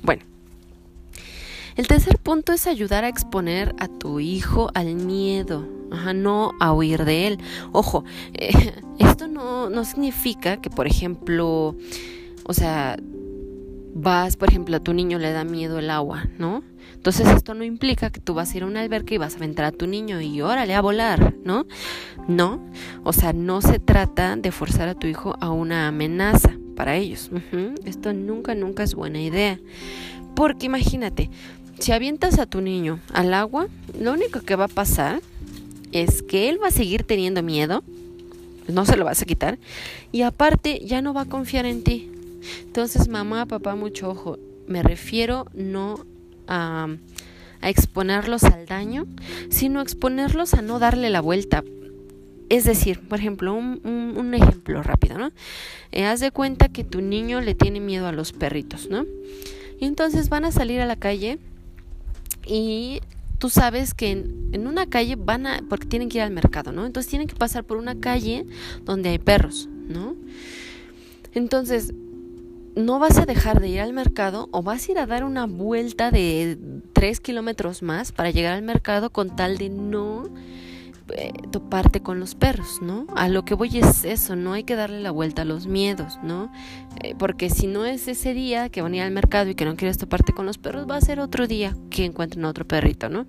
Bueno. 0.03 0.23
El 1.77 1.89
tercer 1.89 2.19
punto 2.19 2.53
es 2.53 2.69
ayudar 2.69 3.03
a 3.03 3.09
exponer 3.09 3.75
a 3.81 3.89
tu 3.89 4.21
hijo 4.21 4.71
al 4.75 4.95
miedo, 4.95 5.67
no 6.15 6.53
a 6.61 6.73
huir 6.73 7.05
de 7.05 7.29
él. 7.29 7.39
Ojo, 7.73 8.05
eh, 8.35 8.73
no, 9.27 9.71
no 9.71 9.85
significa 9.85 10.59
que, 10.59 10.71
por 10.71 10.87
ejemplo, 10.87 11.77
o 12.45 12.53
sea, 12.53 12.97
vas, 13.95 14.37
por 14.37 14.49
ejemplo, 14.49 14.77
a 14.77 14.81
tu 14.81 14.93
niño 14.93 15.19
le 15.19 15.33
da 15.33 15.45
miedo 15.45 15.79
el 15.79 15.91
agua, 15.91 16.29
¿no? 16.39 16.63
Entonces 16.95 17.29
esto 17.29 17.55
no 17.55 17.65
implica 17.65 18.11
que 18.11 18.21
tú 18.21 18.35
vas 18.35 18.53
a 18.53 18.57
ir 18.57 18.63
a 18.63 18.67
un 18.67 18.77
alberca 18.77 19.15
y 19.15 19.19
vas 19.19 19.35
a 19.35 19.37
aventar 19.37 19.65
a 19.67 19.73
tu 19.73 19.87
niño 19.87 20.21
y 20.21 20.41
órale 20.41 20.75
a 20.75 20.81
volar, 20.81 21.35
¿no? 21.45 21.67
No, 22.29 22.65
o 23.03 23.13
sea, 23.13 23.33
no 23.33 23.61
se 23.61 23.79
trata 23.79 24.37
de 24.37 24.51
forzar 24.51 24.89
a 24.89 24.95
tu 24.95 25.07
hijo 25.07 25.37
a 25.41 25.51
una 25.51 25.89
amenaza 25.89 26.57
para 26.75 26.97
ellos. 26.97 27.31
Esto 27.85 28.13
nunca, 28.13 28.55
nunca 28.55 28.83
es 28.83 28.95
buena 28.95 29.21
idea. 29.21 29.61
Porque 30.35 30.67
imagínate, 30.67 31.31
si 31.79 31.93
avientas 31.93 32.39
a 32.39 32.47
tu 32.47 32.61
niño 32.61 32.99
al 33.13 33.35
agua, 33.35 33.69
lo 34.01 34.13
único 34.13 34.41
que 34.41 34.57
va 34.57 34.65
a 34.65 34.69
pasar 34.69 35.21
es 35.93 36.23
que 36.23 36.49
él 36.49 36.59
va 36.61 36.69
a 36.69 36.73
seguir 36.73 37.05
teniendo 37.05 37.43
miedo, 37.43 37.85
no 38.69 38.87
se 38.87 38.97
lo 38.97 39.05
vas 39.05 39.23
a 39.23 39.27
quitar, 39.27 39.59
y 40.13 40.23
aparte 40.23 40.81
ya 40.85 41.03
no 41.03 41.15
va 41.15 41.23
a 41.23 41.27
confiar 41.27 41.67
en 41.67 41.83
ti. 41.83 42.11
Entonces, 42.63 43.09
mamá, 43.09 43.47
papá, 43.47 43.75
mucho 43.75 44.11
ojo, 44.11 44.39
me 44.67 44.83
refiero 44.83 45.47
no 45.55 46.05
a, 46.47 46.89
exponerlos 47.63 48.45
al 48.45 48.67
daño, 48.67 49.07
sino 49.49 49.81
exponerlos 49.81 50.55
a 50.55 50.63
no 50.63 50.79
darle 50.79 51.11
la 51.11 51.21
vuelta. 51.21 51.65
Es 52.51 52.65
decir, 52.65 53.01
por 53.01 53.19
ejemplo, 53.19 53.55
un, 53.55 54.35
ejemplo 54.35 54.83
rápido, 54.83 55.17
¿no? 55.17 55.33
Eh, 55.93 56.05
haz 56.05 56.21
de 56.21 56.31
cuenta 56.31 56.69
que 56.69 56.85
tu 56.85 57.01
niño 57.01 57.41
le 57.41 57.55
tiene 57.55 57.81
miedo 57.81 58.07
a 58.07 58.13
los 58.13 58.33
perritos, 58.33 58.91
¿no? 58.91 59.07
Y 59.81 59.87
entonces 59.87 60.29
van 60.29 60.45
a 60.45 60.53
salir 60.53 60.81
a 60.81 60.87
la 60.87 60.97
calle 60.97 61.39
y 62.47 63.01
tú 63.45 63.51
sabes 63.51 63.93
que 63.93 64.11
en, 64.11 64.67
una 64.67 64.87
calle 64.87 65.17
van 65.17 65.47
a, 65.47 65.63
porque 65.69 65.85
tienen 65.85 66.09
que 66.09 66.17
ir 66.17 66.23
al 66.23 66.31
mercado, 66.31 66.73
¿no? 66.73 66.87
Entonces 66.87 67.11
tienen 67.11 67.29
que 67.29 67.37
pasar 67.37 67.63
por 67.63 67.77
una 67.77 67.95
calle 67.95 68.47
donde 68.87 69.11
hay 69.11 69.19
perros, 69.19 69.69
¿no? 69.87 70.17
Entonces, 71.35 71.93
no 72.75 72.99
vas 72.99 73.19
a 73.19 73.27
dejar 73.27 73.61
de 73.61 73.69
ir 73.69 73.83
al 73.83 73.93
mercado 73.93 74.49
o 74.51 74.63
vas 74.63 74.89
a 74.89 74.93
ir 74.93 74.99
a 74.99 75.05
dar 75.05 75.25
una 75.25 75.45
vuelta 75.45 76.11
de 76.11 76.57
tres 76.95 77.21
kilómetros 77.21 77.83
más 77.83 78.13
para 78.13 78.31
llegar 78.31 78.55
al 78.55 78.63
mercado 78.63 79.11
con 79.11 79.37
tal 79.37 79.59
de 79.59 79.69
no 79.69 80.31
eh, 81.11 81.33
toparte 81.51 82.01
con 82.01 82.19
los 82.19 82.35
perros, 82.35 82.81
¿no? 82.81 83.07
A 83.15 83.29
lo 83.29 83.45
que 83.45 83.55
voy 83.55 83.79
es 83.79 84.05
eso, 84.05 84.37
no 84.37 84.53
hay 84.55 84.65
que 84.65 84.75
darle 84.75 85.01
la 85.01 85.11
vuelta 85.11 85.43
a 85.43 85.45
los 85.45 85.67
miedos, 85.67 86.19
¿no? 86.23 86.51
Eh, 87.03 87.15
porque 87.19 87.51
si 87.51 87.67
no 87.67 87.85
es 87.85 88.09
ese 88.09 88.33
día 88.33 88.69
que 88.71 88.81
van 88.81 88.95
a 88.95 88.97
ir 88.97 89.03
al 89.03 89.11
mercado 89.11 89.51
y 89.51 89.55
que 89.55 89.65
no 89.65 89.77
quieres 89.77 89.99
toparte 89.99 90.33
con 90.33 90.47
los 90.47 90.59
perros, 90.59 90.89
va 90.89 90.97
a 90.97 91.01
ser 91.01 91.21
otro 91.21 91.47
día 91.47 91.77
que 91.91 92.05
encuentren 92.05 92.45
otro 92.47 92.67
perrito, 92.67 93.09
¿no? 93.09 93.27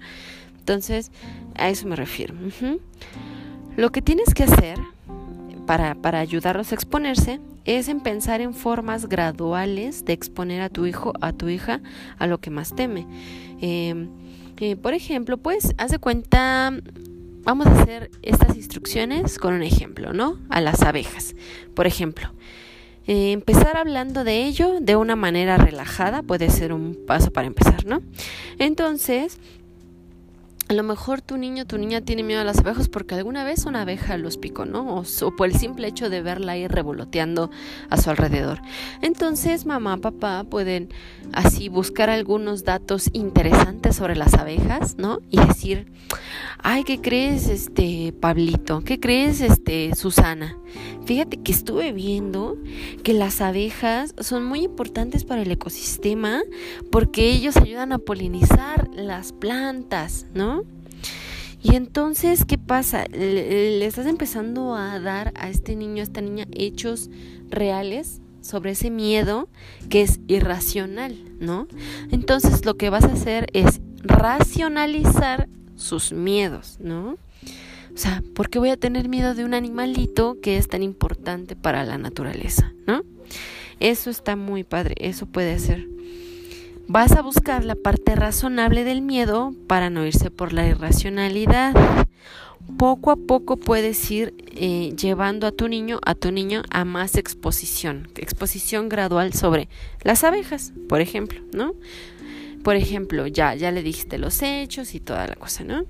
Entonces, 0.60 1.12
a 1.56 1.70
eso 1.70 1.88
me 1.88 1.96
refiero. 1.96 2.34
Lo 3.76 3.92
que 3.92 4.02
tienes 4.02 4.34
que 4.34 4.44
hacer 4.44 4.80
para, 5.66 5.96
para 5.96 6.20
ayudarlos 6.20 6.72
a 6.72 6.76
exponerse 6.76 7.40
es 7.66 7.90
en 7.90 8.00
pensar 8.00 8.42
en 8.42 8.54
formas 8.54 9.10
graduales 9.10 10.06
de 10.06 10.14
exponer 10.14 10.62
a 10.62 10.70
tu 10.70 10.86
hijo, 10.86 11.14
a 11.20 11.34
tu 11.34 11.50
hija, 11.50 11.82
a 12.18 12.28
lo 12.28 12.40
que 12.40 12.52
más 12.52 12.74
teme. 12.76 13.06
Em, 13.60 14.10
eh, 14.58 14.76
por 14.76 14.94
ejemplo, 14.94 15.38
pues, 15.38 15.74
haz 15.78 15.92
de 15.92 16.00
cuenta 16.00 16.72
vamos 17.46 17.68
a 17.68 17.82
hacer 17.82 18.12
estas 18.24 18.58
instrucciones 18.58 19.38
con 19.38 19.54
un 19.54 19.64
ejemplo, 19.64 20.12
¿no? 20.12 20.40
A 20.50 20.60
las 20.60 20.82
abejas. 20.82 21.36
Por 21.76 21.88
ejemplo, 21.88 22.32
eh, 23.08 23.32
empezar 23.32 23.78
hablando 23.78 24.24
de 24.24 24.46
ello 24.46 24.80
de 24.82 24.96
una 24.96 25.16
manera 25.16 25.56
relajada 25.58 26.24
puede 26.24 26.50
ser 26.50 26.74
un 26.74 26.98
paso 27.08 27.32
para 27.32 27.48
empezar, 27.48 27.86
¿no? 27.86 28.02
Entonces, 28.58 29.38
a 30.68 30.74
lo 30.74 30.84
mejor 30.84 31.22
tu 31.22 31.38
niño, 31.38 31.66
tu 31.66 31.78
niña 31.78 32.02
tiene 32.02 32.24
miedo 32.24 32.42
a 32.42 32.44
las 32.44 32.60
abejas 32.60 32.90
porque 32.90 33.14
alguna 33.14 33.44
vez 33.44 33.66
una 33.66 33.84
abeja 33.84 34.18
los 34.18 34.38
picó, 34.38 34.66
¿no? 34.66 34.98
O, 34.98 35.36
por 35.36 35.48
el 35.48 35.56
simple 35.56 35.88
hecho 35.88 36.10
de 36.10 36.22
verla 36.22 36.54
ahí 36.54 36.68
revoloteando 36.68 37.52
a 37.90 37.98
su 37.98 38.10
alrededor. 38.10 38.62
Entonces, 39.02 39.66
mamá, 39.66 39.98
papá 39.98 40.44
pueden 40.44 40.90
así 41.34 41.70
buscar 41.70 42.10
algunos 42.10 42.64
datos 42.64 43.10
interesantes 43.14 43.96
sobre 43.96 44.16
las 44.16 44.34
abejas, 44.34 44.96
¿no? 44.98 45.20
Y 45.30 45.38
decir, 45.38 45.92
ay, 46.58 46.84
¿qué 46.84 47.00
crees, 47.00 47.48
este, 47.48 48.14
Pablito? 48.20 48.82
¿Qué 48.82 49.00
crees, 49.00 49.42
este, 49.42 49.94
Susana? 49.96 50.58
Fíjate 51.06 51.38
que 51.38 51.52
estuve 51.52 51.92
viendo 51.92 52.58
que 53.04 53.14
las 53.14 53.40
abejas 53.40 54.16
son 54.20 54.44
muy 54.44 54.64
importantes 54.64 55.24
para 55.24 55.44
el 55.44 55.52
ecosistema 55.52 56.42
porque 56.92 57.30
ellos 57.30 57.56
ayudan 57.58 57.92
a 57.92 58.00
polinizar 58.00 58.90
las 58.96 59.32
plantas, 59.32 60.26
¿no? 60.34 60.55
Y 61.66 61.76
entonces, 61.76 62.46
¿qué 62.46 62.60
pasa? 62.60 63.06
Le, 63.12 63.84
estás 63.84 64.06
empezando 64.06 64.76
a 64.76 65.00
dar 65.00 65.34
a 65.34 65.50
este 65.50 65.76
niño, 65.76 66.02
a 66.02 66.04
esta 66.04 66.22
niña, 66.22 66.46
hechos 66.52 67.10
reales 67.50 68.22
sobre 68.40 68.72
ese 68.72 68.92
miedo 68.92 69.50
que 69.90 70.04
es 70.04 70.20
irracional, 70.28 71.18
¿no? 71.40 71.68
Entonces 72.12 72.66
lo 72.66 72.78
que 72.78 72.92
vas 72.92 73.06
a 73.06 73.14
hacer 73.14 73.48
es 73.54 73.82
racionalizar 74.04 75.50
sus 75.76 76.14
miedos, 76.14 76.78
¿no? 76.80 77.18
O 77.92 77.98
sea, 77.98 78.22
¿por 78.36 78.52
qué 78.52 78.60
voy 78.60 78.70
a 78.70 78.78
tener 78.78 79.10
miedo 79.10 79.34
de 79.34 79.44
un 79.44 79.56
animalito 79.56 80.38
que 80.44 80.58
es 80.58 80.68
tan 80.68 80.84
importante 80.84 81.56
para 81.56 81.84
la 81.84 81.98
naturaleza, 81.98 82.74
¿no? 82.86 83.02
Eso 83.80 84.12
está 84.12 84.36
muy 84.36 84.64
padre, 84.64 84.94
eso 85.00 85.26
puede 85.26 85.58
ser 85.58 85.95
Vas 86.88 87.14
a 87.14 87.24
buscar 87.24 87.66
la 87.66 87.74
parte 87.74 88.14
razonable 88.14 88.84
del 88.84 89.02
miedo 89.02 89.54
para 89.68 89.90
no 89.90 90.06
irse 90.06 90.30
por 90.30 90.54
la 90.54 90.68
irracionalidad. 90.68 91.74
Poco 92.78 93.10
a 93.10 93.16
poco 93.16 93.58
puedes 93.58 94.12
ir 94.12 94.36
eh, 94.52 94.94
llevando 94.96 95.48
a 95.48 95.52
tu 95.52 95.68
niño, 95.68 96.00
a 96.06 96.14
tu 96.14 96.32
niño 96.32 96.62
a 96.70 96.86
más 96.86 97.16
exposición, 97.16 98.08
exposición 98.16 98.88
gradual 98.88 99.34
sobre 99.34 99.68
las 100.04 100.24
abejas, 100.24 100.74
por 100.88 101.02
ejemplo, 101.02 101.42
¿no? 101.54 101.74
Por 102.64 102.76
ejemplo, 102.76 103.26
ya, 103.26 103.56
ya 103.56 103.72
le 103.72 103.82
dijiste 103.82 104.20
los 104.20 104.44
hechos 104.44 104.94
y 104.94 105.00
toda 105.00 105.28
la 105.28 105.36
cosa, 105.36 105.64
¿no? 105.64 105.86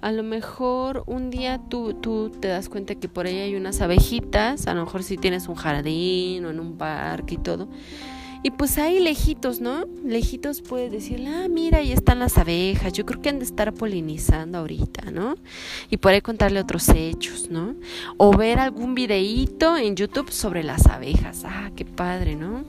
A 0.00 0.12
lo 0.12 0.22
mejor 0.22 1.04
un 1.06 1.30
día 1.30 1.60
tú, 1.68 1.94
tú 1.94 2.30
te 2.30 2.48
das 2.48 2.70
cuenta 2.70 2.94
que 2.94 3.08
por 3.08 3.26
ahí 3.26 3.38
hay 3.38 3.54
unas 3.54 3.82
abejitas, 3.82 4.66
a 4.66 4.74
lo 4.74 4.84
mejor 4.84 5.02
si 5.02 5.18
tienes 5.18 5.46
un 5.46 5.56
jardín 5.56 6.46
o 6.46 6.50
en 6.50 6.58
un 6.58 6.78
parque 6.78 7.34
y 7.34 7.38
todo, 7.38 7.68
y 8.44 8.50
pues 8.50 8.76
ahí 8.78 8.98
lejitos, 8.98 9.60
¿no? 9.60 9.84
Lejitos 10.04 10.62
puedes 10.62 10.90
decirle, 10.90 11.28
ah, 11.28 11.46
mira, 11.48 11.78
ahí 11.78 11.92
están 11.92 12.18
las 12.18 12.38
abejas, 12.38 12.92
yo 12.92 13.06
creo 13.06 13.22
que 13.22 13.28
han 13.28 13.38
de 13.38 13.44
estar 13.44 13.72
polinizando 13.72 14.58
ahorita, 14.58 15.12
¿no? 15.12 15.36
Y 15.90 15.98
por 15.98 16.12
ahí 16.12 16.20
contarle 16.20 16.58
otros 16.58 16.88
hechos, 16.88 17.50
¿no? 17.50 17.76
O 18.16 18.36
ver 18.36 18.58
algún 18.58 18.96
videíto 18.96 19.76
en 19.76 19.94
YouTube 19.94 20.32
sobre 20.32 20.64
las 20.64 20.86
abejas, 20.86 21.44
ah, 21.44 21.70
qué 21.76 21.84
padre, 21.84 22.34
¿no? 22.34 22.64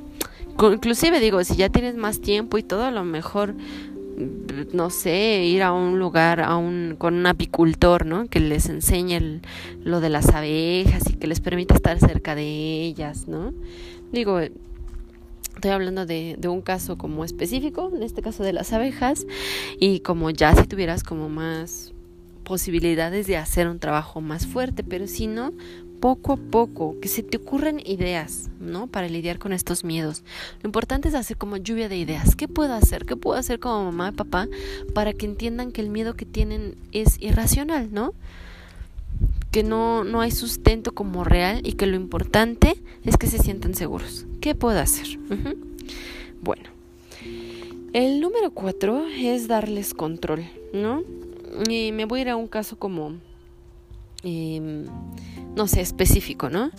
Inclusive 0.61 1.19
digo, 1.19 1.43
si 1.43 1.55
ya 1.55 1.69
tienes 1.69 1.95
más 1.95 2.21
tiempo 2.21 2.59
y 2.59 2.63
todo, 2.63 2.83
a 2.83 2.91
lo 2.91 3.03
mejor 3.03 3.55
mm, 3.55 4.75
no 4.75 4.91
sé, 4.91 5.43
ir 5.45 5.63
a 5.63 5.73
un 5.73 5.97
lugar 5.97 6.39
a 6.39 6.55
un, 6.55 6.95
con 6.99 7.15
un 7.15 7.25
apicultor, 7.25 8.05
¿no? 8.05 8.27
Que 8.27 8.39
les 8.39 8.69
enseñe 8.69 9.41
lo 9.83 10.01
de 10.01 10.09
las 10.09 10.29
abejas 10.29 11.09
y 11.09 11.13
que 11.13 11.25
les 11.25 11.39
permita 11.39 11.73
estar 11.73 11.99
cerca 11.99 12.35
de 12.35 12.83
ellas, 12.83 13.27
¿no? 13.27 13.55
Digo, 14.11 14.39
Estoy 15.63 15.75
hablando 15.75 16.05
de, 16.05 16.37
un 16.49 16.61
caso 16.61 16.97
como 16.97 17.23
específico, 17.23 17.89
en 17.95 18.03
este 18.03 18.21
caso 18.21 18.43
de 18.43 18.51
las 18.51 18.73
abejas, 18.73 19.25
y 19.79 20.01
como 20.01 20.29
ya 20.29 20.53
si 20.53 20.67
tuvieras 20.67 21.05
como 21.05 21.29
más 21.29 21.93
posibilidades 22.43 23.27
de 23.27 23.37
hacer 23.37 23.69
un 23.69 23.79
trabajo 23.79 24.19
más 24.19 24.45
fuerte, 24.45 24.83
pero 24.83 25.07
si 25.07 25.27
no, 25.27 25.53
poco 26.01 26.33
a 26.33 26.35
poco, 26.35 26.99
que 26.99 27.07
se 27.07 27.23
te 27.23 27.37
ocurren 27.37 27.79
ideas, 27.85 28.49
¿no? 28.59 28.87
Para 28.87 29.07
lidiar 29.07 29.39
con 29.39 29.53
estos 29.53 29.85
miedos. 29.85 30.25
Lo 30.61 30.67
importante 30.67 31.07
es 31.07 31.15
hacer 31.15 31.37
como 31.37 31.55
lluvia 31.55 31.87
de 31.87 31.95
ideas. 31.95 32.35
¿Qué 32.35 32.49
puedo 32.49 32.73
hacer? 32.73 33.05
¿Qué 33.05 33.15
puedo 33.15 33.39
hacer 33.39 33.61
como 33.61 33.85
mamá 33.85 34.09
y 34.09 34.17
papá 34.17 34.49
para 34.93 35.13
que 35.13 35.25
entiendan 35.25 35.71
que 35.71 35.79
el 35.79 35.89
miedo 35.89 36.15
que 36.15 36.25
tienen 36.25 36.75
es 36.91 37.15
irracional, 37.21 37.87
¿no? 37.93 38.13
Que 39.53 39.61
no, 39.63 40.03
no 40.03 40.19
hay 40.19 40.31
sustento 40.31 40.95
como 40.95 41.23
real 41.23 41.61
y 41.63 41.73
que 41.73 41.85
lo 41.85 41.95
importante 41.95 42.75
es 43.03 43.17
que 43.17 43.27
se 43.27 43.37
sientan 43.37 43.75
seguros. 43.75 44.25
¿Qué 44.41 44.55
puedo 44.55 44.79
hacer? 44.79 45.19
Bueno, 46.41 46.63
el 47.93 48.19
número 48.19 48.51
cuatro 48.51 49.05
es 49.07 49.47
darles 49.47 49.93
control, 49.93 50.43
¿no? 50.73 51.03
Y 51.69 51.93
me 51.93 52.03
voy 52.03 52.19
a 52.19 52.21
ir 52.23 52.29
a 52.29 52.35
un 52.35 52.47
caso 52.47 52.77
como 52.77 53.13
em, 54.23 54.87
no 55.55 55.67
sé, 55.67 55.81
específico, 55.81 56.49
¿no? 56.49 56.71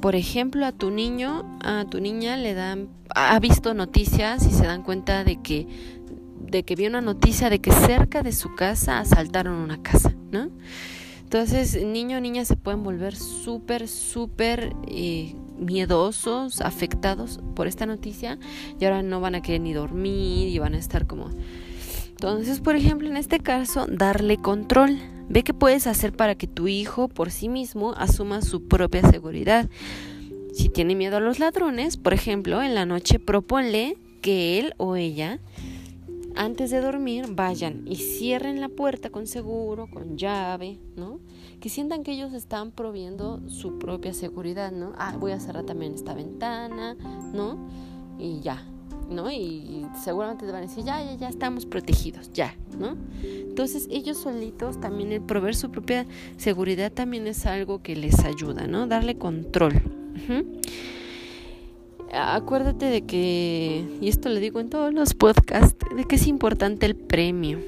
Por 0.00 0.14
ejemplo, 0.14 0.64
a 0.64 0.72
tu 0.72 0.90
niño, 0.90 1.58
a 1.64 1.84
tu 1.84 2.00
niña 2.00 2.36
le 2.36 2.54
dan, 2.54 2.88
ha 3.14 3.38
visto 3.40 3.74
noticias 3.74 4.46
y 4.46 4.52
se 4.52 4.64
dan 4.64 4.84
cuenta 4.84 5.24
de 5.24 5.42
que, 5.42 5.66
de 6.48 6.62
que 6.62 6.76
vio 6.76 6.88
una 6.88 7.00
noticia 7.00 7.50
de 7.50 7.58
que 7.58 7.72
cerca 7.72 8.22
de 8.22 8.32
su 8.32 8.54
casa 8.54 9.00
asaltaron 9.00 9.54
una 9.54 9.82
casa, 9.82 10.14
¿no? 10.30 10.48
Entonces, 11.34 11.84
niño 11.84 12.18
o 12.18 12.20
niña 12.20 12.44
se 12.44 12.54
pueden 12.54 12.84
volver 12.84 13.16
súper, 13.16 13.88
súper 13.88 14.72
eh, 14.86 15.34
miedosos, 15.58 16.60
afectados 16.60 17.40
por 17.56 17.66
esta 17.66 17.86
noticia 17.86 18.38
y 18.78 18.84
ahora 18.84 19.02
no 19.02 19.20
van 19.20 19.34
a 19.34 19.42
querer 19.42 19.60
ni 19.60 19.72
dormir 19.72 20.46
y 20.46 20.60
van 20.60 20.74
a 20.74 20.78
estar 20.78 21.08
como... 21.08 21.30
Entonces, 22.10 22.60
por 22.60 22.76
ejemplo, 22.76 23.08
en 23.08 23.16
este 23.16 23.40
caso, 23.40 23.88
darle 23.90 24.36
control. 24.36 24.96
Ve 25.28 25.42
qué 25.42 25.52
puedes 25.52 25.88
hacer 25.88 26.12
para 26.12 26.36
que 26.36 26.46
tu 26.46 26.68
hijo 26.68 27.08
por 27.08 27.32
sí 27.32 27.48
mismo 27.48 27.94
asuma 27.96 28.40
su 28.40 28.68
propia 28.68 29.02
seguridad. 29.10 29.68
Si 30.52 30.68
tiene 30.68 30.94
miedo 30.94 31.16
a 31.16 31.20
los 31.20 31.40
ladrones, 31.40 31.96
por 31.96 32.14
ejemplo, 32.14 32.62
en 32.62 32.76
la 32.76 32.86
noche 32.86 33.18
proponle 33.18 33.98
que 34.20 34.60
él 34.60 34.72
o 34.76 34.94
ella 34.94 35.40
antes 36.36 36.70
de 36.70 36.80
dormir 36.80 37.26
vayan 37.30 37.82
y 37.86 37.96
cierren 37.96 38.60
la 38.60 38.68
puerta 38.68 39.10
con 39.10 39.26
seguro, 39.26 39.88
con 39.88 40.16
llave, 40.16 40.78
¿no? 40.96 41.20
Que 41.60 41.68
sientan 41.68 42.02
que 42.02 42.12
ellos 42.12 42.32
están 42.32 42.70
proviendo 42.70 43.40
su 43.48 43.78
propia 43.78 44.12
seguridad, 44.12 44.72
¿no? 44.72 44.92
Ah, 44.98 45.16
voy 45.18 45.32
a 45.32 45.40
cerrar 45.40 45.64
también 45.64 45.94
esta 45.94 46.14
ventana, 46.14 46.96
¿no? 47.32 47.68
Y 48.18 48.40
ya, 48.40 48.64
¿no? 49.08 49.30
Y 49.30 49.86
seguramente 50.02 50.46
te 50.46 50.52
van 50.52 50.64
a 50.64 50.66
decir, 50.66 50.84
ya, 50.84 51.02
ya, 51.02 51.14
ya 51.14 51.28
estamos 51.28 51.66
protegidos, 51.66 52.32
ya, 52.32 52.54
¿no? 52.78 52.96
Entonces 53.22 53.86
ellos 53.90 54.18
solitos 54.18 54.80
también 54.80 55.12
el 55.12 55.22
proveer 55.22 55.54
su 55.54 55.70
propia 55.70 56.06
seguridad 56.36 56.92
también 56.92 57.26
es 57.26 57.46
algo 57.46 57.82
que 57.82 57.96
les 57.96 58.24
ayuda, 58.24 58.66
¿no? 58.66 58.86
Darle 58.86 59.16
control 59.16 59.82
acuérdate 62.12 62.86
de 62.86 63.02
que, 63.02 63.84
y 64.00 64.08
esto 64.08 64.28
lo 64.28 64.36
digo 64.36 64.60
en 64.60 64.70
todos 64.70 64.92
los 64.92 65.14
podcasts, 65.14 65.76
de 65.96 66.04
que 66.04 66.16
es 66.16 66.26
importante 66.26 66.86
el 66.86 66.96
premio. 66.96 67.58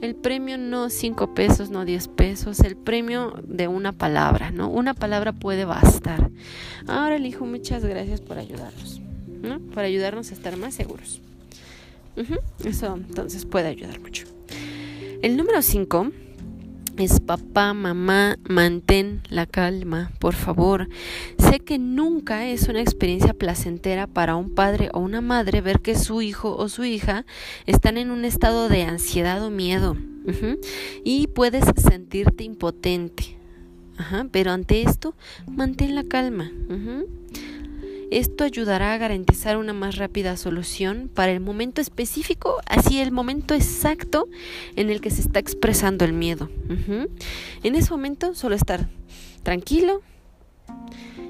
El 0.00 0.14
premio 0.14 0.58
no 0.58 0.90
cinco 0.90 1.34
pesos, 1.34 1.70
no 1.70 1.84
diez 1.84 2.08
pesos, 2.08 2.60
el 2.60 2.76
premio 2.76 3.34
de 3.46 3.68
una 3.68 3.92
palabra, 3.92 4.50
¿no? 4.50 4.68
Una 4.68 4.92
palabra 4.92 5.32
puede 5.32 5.64
bastar. 5.64 6.30
Ahora, 6.86 7.16
el 7.16 7.24
hijo, 7.24 7.46
muchas 7.46 7.84
gracias 7.84 8.20
por 8.20 8.38
ayudarnos, 8.38 9.00
¿no? 9.42 9.60
Por 9.60 9.84
ayudarnos 9.84 10.30
a 10.30 10.34
estar 10.34 10.56
más 10.56 10.74
seguros. 10.74 11.20
Eso 12.64 12.94
entonces 12.96 13.46
puede 13.46 13.68
ayudar 13.68 13.98
mucho. 14.00 14.26
El 15.22 15.36
número 15.36 15.62
cinco 15.62 16.12
es 16.96 17.18
papá, 17.20 17.72
mamá, 17.72 18.36
mantén 18.48 19.22
la 19.30 19.46
calma, 19.46 20.12
por 20.20 20.34
favor. 20.34 20.88
Sé 21.50 21.60
que 21.60 21.78
nunca 21.78 22.46
es 22.46 22.68
una 22.68 22.80
experiencia 22.80 23.34
placentera 23.34 24.06
para 24.06 24.36
un 24.36 24.50
padre 24.50 24.90
o 24.92 25.00
una 25.00 25.20
madre 25.20 25.60
ver 25.60 25.80
que 25.80 25.94
su 25.96 26.22
hijo 26.22 26.56
o 26.56 26.68
su 26.68 26.84
hija 26.84 27.26
están 27.66 27.98
en 27.98 28.10
un 28.10 28.24
estado 28.24 28.68
de 28.68 28.82
ansiedad 28.82 29.44
o 29.44 29.50
miedo. 29.50 29.96
Y 31.04 31.26
puedes 31.28 31.64
sentirte 31.76 32.44
impotente. 32.44 33.36
pero 34.32 34.52
ante 34.52 34.82
esto, 34.82 35.14
mantén 35.46 35.94
la 35.94 36.04
calma. 36.04 36.50
Esto 38.10 38.44
ayudará 38.44 38.92
a 38.92 38.98
garantizar 38.98 39.56
una 39.56 39.72
más 39.72 39.96
rápida 39.96 40.36
solución 40.36 41.10
para 41.12 41.32
el 41.32 41.40
momento 41.40 41.80
específico, 41.80 42.60
así 42.66 43.00
el 43.00 43.10
momento 43.10 43.54
exacto 43.54 44.28
en 44.76 44.90
el 44.90 45.00
que 45.00 45.10
se 45.10 45.20
está 45.20 45.40
expresando 45.40 46.04
el 46.04 46.12
miedo. 46.12 46.48
En 47.62 47.74
ese 47.74 47.90
momento 47.90 48.34
solo 48.34 48.54
estar 48.54 48.88
tranquilo 49.42 50.00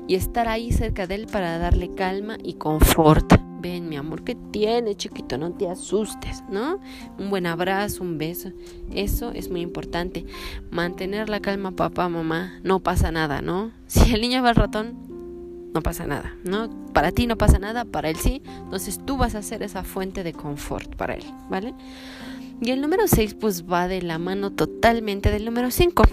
y 0.07 0.15
estar 0.15 0.49
ahí 0.49 0.73
cerca 0.73 1.07
de 1.07 1.17
él 1.17 1.27
para 1.31 1.59
darle 1.59 1.95
calma 1.95 2.37
y 2.43 2.55
confort. 2.55 3.35
Ven, 3.61 3.89
mi 3.89 3.97
amor, 3.97 4.25
¿qué 4.25 4.35
tiene, 4.35 4.95
chiquito? 4.95 5.39
No 5.39 5.53
te 5.53 5.71
asustes, 5.71 6.45
¿no? 6.51 6.81
Un 7.19 7.31
buen 7.31 7.47
abrazo, 7.47 8.03
un 8.03 8.19
beso. 8.19 8.51
Eso 8.93 9.31
es 9.33 9.51
muy 9.51 9.63
importante. 9.63 10.27
Mantener 10.71 11.31
la 11.31 11.41
calma, 11.41 11.71
papá, 11.71 12.11
mamá. 12.11 12.61
No 12.63 12.81
pasa 12.81 13.11
nada, 13.11 13.41
¿no? 13.41 13.71
Si 13.87 14.13
el 14.13 14.21
niño 14.21 14.43
va 14.43 14.51
al 14.51 14.57
ratón, 14.57 15.15
no 15.75 15.83
pasa 15.83 16.07
nada, 16.07 16.37
¿no? 16.45 16.71
Para 16.93 17.11
ti 17.11 17.27
no 17.27 17.37
pasa 17.37 17.59
nada, 17.59 17.85
para 17.85 18.09
él 18.09 18.17
sí, 18.17 18.43
entonces 18.47 19.01
tú 19.05 19.17
vas 19.17 19.35
a 19.35 19.43
ser 19.43 19.63
esa 19.65 19.83
fuente 19.83 20.23
de 20.23 20.33
confort 20.33 20.95
para 20.95 21.15
él, 21.15 21.25
¿vale? 21.51 21.75
Y 22.61 22.71
el 22.71 22.81
número 22.81 23.07
6 23.07 23.35
pues 23.35 23.65
va 23.71 23.89
de 23.89 24.01
la 24.01 24.19
mano 24.19 24.51
totalmente 24.51 25.31
del 25.31 25.45
número 25.45 25.71
5. 25.71 26.05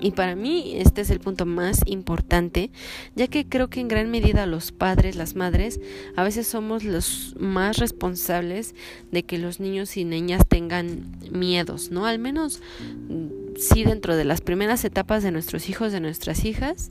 Y 0.00 0.10
para 0.10 0.36
mí 0.36 0.74
este 0.76 1.00
es 1.00 1.10
el 1.10 1.20
punto 1.20 1.46
más 1.46 1.80
importante, 1.86 2.70
ya 3.14 3.26
que 3.26 3.48
creo 3.48 3.68
que 3.68 3.80
en 3.80 3.88
gran 3.88 4.10
medida 4.10 4.46
los 4.46 4.72
padres, 4.72 5.16
las 5.16 5.34
madres, 5.34 5.80
a 6.16 6.22
veces 6.22 6.46
somos 6.46 6.84
los 6.84 7.34
más 7.38 7.78
responsables 7.78 8.74
de 9.12 9.22
que 9.22 9.38
los 9.38 9.60
niños 9.60 9.96
y 9.96 10.04
niñas 10.04 10.42
tengan 10.48 11.16
miedos, 11.30 11.90
¿no? 11.90 12.06
Al 12.06 12.18
menos 12.18 12.60
mm, 13.08 13.56
sí 13.56 13.84
dentro 13.84 14.16
de 14.16 14.24
las 14.24 14.40
primeras 14.40 14.84
etapas 14.84 15.22
de 15.22 15.30
nuestros 15.30 15.68
hijos, 15.68 15.92
de 15.92 16.00
nuestras 16.00 16.44
hijas, 16.44 16.90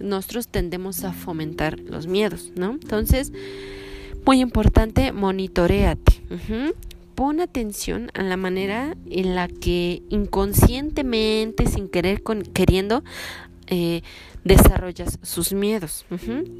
nosotros 0.00 0.48
tendemos 0.48 1.04
a 1.04 1.12
fomentar 1.12 1.78
los 1.78 2.06
miedos, 2.06 2.50
¿no? 2.56 2.72
Entonces, 2.72 3.32
muy 4.26 4.40
importante, 4.40 5.12
monitoreate. 5.12 6.12
Pon 7.20 7.40
atención 7.40 8.10
a 8.14 8.22
la 8.22 8.38
manera 8.38 8.96
en 9.10 9.34
la 9.34 9.46
que 9.46 10.02
inconscientemente, 10.08 11.66
sin 11.66 11.90
querer, 11.90 12.22
queriendo, 12.54 13.04
eh, 13.66 14.00
desarrollas 14.42 15.18
sus 15.20 15.52
miedos. 15.52 16.06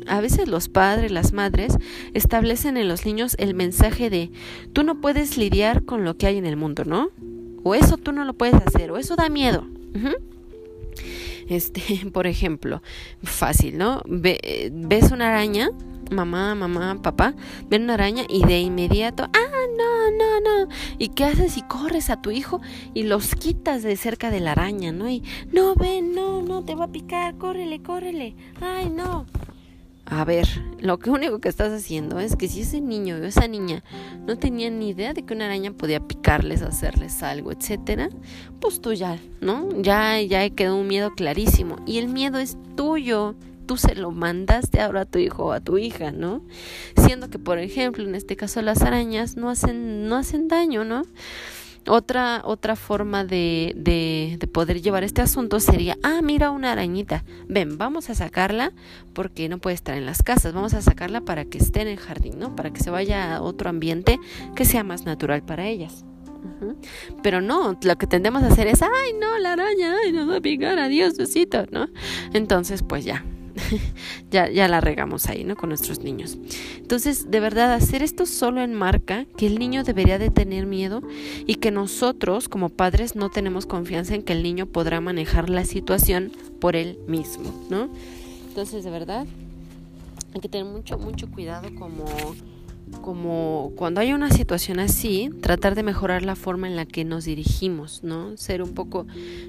A 0.06 0.20
veces 0.20 0.48
los 0.48 0.68
padres, 0.68 1.12
las 1.12 1.32
madres, 1.32 1.78
establecen 2.12 2.76
en 2.76 2.88
los 2.88 3.06
niños 3.06 3.36
el 3.38 3.54
mensaje 3.54 4.10
de 4.10 4.32
tú 4.74 4.82
no 4.82 5.00
puedes 5.00 5.38
lidiar 5.38 5.86
con 5.86 6.04
lo 6.04 6.18
que 6.18 6.26
hay 6.26 6.36
en 6.36 6.44
el 6.44 6.58
mundo, 6.58 6.84
¿no? 6.84 7.08
O 7.62 7.74
eso 7.74 7.96
tú 7.96 8.12
no 8.12 8.26
lo 8.26 8.34
puedes 8.34 8.56
hacer, 8.56 8.90
o 8.90 8.98
eso 8.98 9.16
da 9.16 9.30
miedo. 9.30 9.66
Este, 11.48 11.80
por 12.12 12.26
ejemplo, 12.26 12.82
fácil, 13.22 13.78
¿no? 13.78 14.02
ves 14.06 15.10
una 15.10 15.28
araña, 15.28 15.70
mamá, 16.10 16.54
mamá, 16.54 17.00
papá, 17.02 17.34
ven 17.68 17.84
una 17.84 17.94
araña 17.94 18.24
y 18.28 18.44
de 18.44 18.60
inmediato, 18.60 19.24
ah, 19.24 19.66
no, 19.76 20.10
no, 20.10 20.40
no. 20.40 20.72
¿Y 20.98 21.08
qué 21.08 21.24
haces? 21.24 21.56
Y 21.56 21.62
corres 21.62 22.10
a 22.10 22.20
tu 22.20 22.30
hijo 22.30 22.60
y 22.94 23.04
los 23.04 23.34
quitas 23.34 23.82
de 23.82 23.96
cerca 23.96 24.30
de 24.30 24.40
la 24.40 24.52
araña, 24.52 24.92
¿no? 24.92 25.08
Y, 25.08 25.22
no, 25.52 25.74
ven, 25.74 26.14
no, 26.14 26.42
no, 26.42 26.64
te 26.64 26.74
va 26.74 26.84
a 26.86 26.92
picar, 26.92 27.36
córrele, 27.38 27.82
córrele. 27.82 28.34
Ay, 28.60 28.90
no. 28.90 29.26
A 30.10 30.24
ver, 30.24 30.48
lo 30.80 30.98
que 30.98 31.08
único 31.08 31.38
que 31.38 31.48
estás 31.48 31.72
haciendo 31.72 32.18
es 32.18 32.34
que 32.34 32.48
si 32.48 32.62
ese 32.62 32.80
niño 32.80 33.14
o 33.14 33.22
esa 33.22 33.46
niña 33.46 33.84
no 34.26 34.36
tenía 34.36 34.68
ni 34.68 34.88
idea 34.88 35.14
de 35.14 35.22
que 35.22 35.34
una 35.34 35.44
araña 35.44 35.70
podía 35.70 36.00
picarles, 36.00 36.62
hacerles 36.62 37.22
algo, 37.22 37.52
etcétera, 37.52 38.10
pues 38.60 38.80
tú 38.80 38.92
ya, 38.92 39.18
¿no? 39.40 39.68
Ya, 39.80 40.20
ya 40.20 40.50
quedó 40.50 40.76
un 40.76 40.88
miedo 40.88 41.14
clarísimo. 41.14 41.76
Y 41.86 41.98
el 41.98 42.08
miedo 42.08 42.38
es 42.40 42.58
tuyo. 42.76 43.36
Tú 43.70 43.76
se 43.76 43.94
lo 43.94 44.10
mandaste 44.10 44.80
ahora 44.80 45.02
a 45.02 45.04
tu 45.04 45.20
hijo 45.20 45.44
o 45.44 45.52
a 45.52 45.60
tu 45.60 45.78
hija, 45.78 46.10
¿no? 46.10 46.42
Siendo 46.96 47.30
que, 47.30 47.38
por 47.38 47.60
ejemplo, 47.60 48.02
en 48.02 48.16
este 48.16 48.34
caso 48.34 48.60
las 48.62 48.82
arañas 48.82 49.36
no 49.36 49.48
hacen, 49.48 50.08
no 50.08 50.16
hacen 50.16 50.48
daño, 50.48 50.82
¿no? 50.82 51.04
Otra, 51.86 52.42
otra 52.44 52.74
forma 52.74 53.24
de, 53.24 53.72
de, 53.76 54.38
de, 54.40 54.46
poder 54.48 54.82
llevar 54.82 55.04
este 55.04 55.22
asunto 55.22 55.60
sería, 55.60 55.96
ah, 56.02 56.20
mira 56.20 56.50
una 56.50 56.72
arañita, 56.72 57.22
ven, 57.46 57.78
vamos 57.78 58.10
a 58.10 58.16
sacarla 58.16 58.72
porque 59.12 59.48
no 59.48 59.58
puede 59.58 59.74
estar 59.74 59.96
en 59.96 60.04
las 60.04 60.24
casas, 60.24 60.52
vamos 60.52 60.74
a 60.74 60.82
sacarla 60.82 61.20
para 61.20 61.44
que 61.44 61.58
esté 61.58 61.82
en 61.82 61.86
el 61.86 62.00
jardín, 62.00 62.40
¿no? 62.40 62.56
Para 62.56 62.72
que 62.72 62.80
se 62.80 62.90
vaya 62.90 63.36
a 63.36 63.40
otro 63.40 63.70
ambiente 63.70 64.18
que 64.56 64.64
sea 64.64 64.82
más 64.82 65.04
natural 65.04 65.44
para 65.44 65.68
ellas. 65.68 66.04
Pero 67.22 67.40
no, 67.40 67.78
lo 67.82 67.98
que 67.98 68.06
tendemos 68.08 68.42
a 68.42 68.48
hacer 68.48 68.66
es, 68.66 68.82
ay, 68.82 69.12
no, 69.20 69.38
la 69.38 69.52
araña, 69.52 69.94
ay, 70.02 70.10
nos 70.10 70.28
va 70.28 70.38
a 70.38 70.40
picar, 70.40 70.78
adiós, 70.78 71.16
besito, 71.16 71.66
¿no? 71.70 71.86
Entonces, 72.32 72.82
pues 72.82 73.04
ya, 73.04 73.24
ya, 74.30 74.48
ya 74.48 74.68
la 74.68 74.80
regamos 74.80 75.26
ahí, 75.26 75.44
¿no? 75.44 75.56
Con 75.56 75.68
nuestros 75.70 76.00
niños. 76.00 76.38
Entonces, 76.76 77.30
de 77.30 77.40
verdad, 77.40 77.72
hacer 77.72 78.02
esto 78.02 78.26
solo 78.26 78.60
enmarca 78.62 79.26
que 79.36 79.46
el 79.46 79.58
niño 79.58 79.84
debería 79.84 80.18
de 80.18 80.30
tener 80.30 80.66
miedo 80.66 81.02
y 81.46 81.56
que 81.56 81.70
nosotros, 81.70 82.48
como 82.48 82.68
padres, 82.68 83.16
no 83.16 83.30
tenemos 83.30 83.66
confianza 83.66 84.14
en 84.14 84.22
que 84.22 84.32
el 84.32 84.42
niño 84.42 84.66
podrá 84.66 85.00
manejar 85.00 85.50
la 85.50 85.64
situación 85.64 86.32
por 86.60 86.76
él 86.76 86.98
mismo, 87.06 87.52
¿no? 87.70 87.88
Entonces, 88.48 88.84
de 88.84 88.90
verdad, 88.90 89.26
hay 90.34 90.40
que 90.40 90.48
tener 90.48 90.66
mucho, 90.66 90.98
mucho 90.98 91.30
cuidado 91.30 91.74
como 91.76 92.04
como 93.02 93.72
cuando 93.76 94.00
hay 94.00 94.12
una 94.12 94.30
situación 94.30 94.78
así, 94.80 95.30
tratar 95.40 95.74
de 95.74 95.82
mejorar 95.82 96.22
la 96.22 96.36
forma 96.36 96.66
en 96.66 96.76
la 96.76 96.86
que 96.86 97.04
nos 97.04 97.24
dirigimos, 97.24 98.02
¿no? 98.02 98.36
Ser 98.36 98.62
un 98.62 98.74
poco 98.74 99.06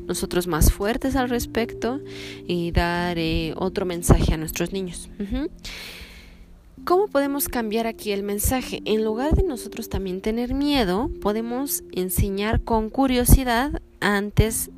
nosotros 0.07 0.47
más 0.47 0.71
fuertes 0.71 1.15
al 1.15 1.29
respecto 1.29 1.99
y 2.47 2.71
dar 2.71 3.17
eh, 3.17 3.53
otro 3.57 3.85
mensaje 3.85 4.33
a 4.33 4.37
nuestros 4.37 4.73
niños. 4.73 5.09
¿Cómo 6.83 7.07
podemos 7.07 7.47
cambiar 7.47 7.85
aquí 7.85 8.11
el 8.11 8.23
mensaje? 8.23 8.81
En 8.85 9.03
lugar 9.03 9.35
de 9.35 9.43
nosotros 9.43 9.87
también 9.87 10.21
tener 10.21 10.55
miedo, 10.55 11.11
podemos 11.21 11.83
enseñar 11.91 12.61
con 12.61 12.89
curiosidad 12.89 13.81
antes 13.99 14.71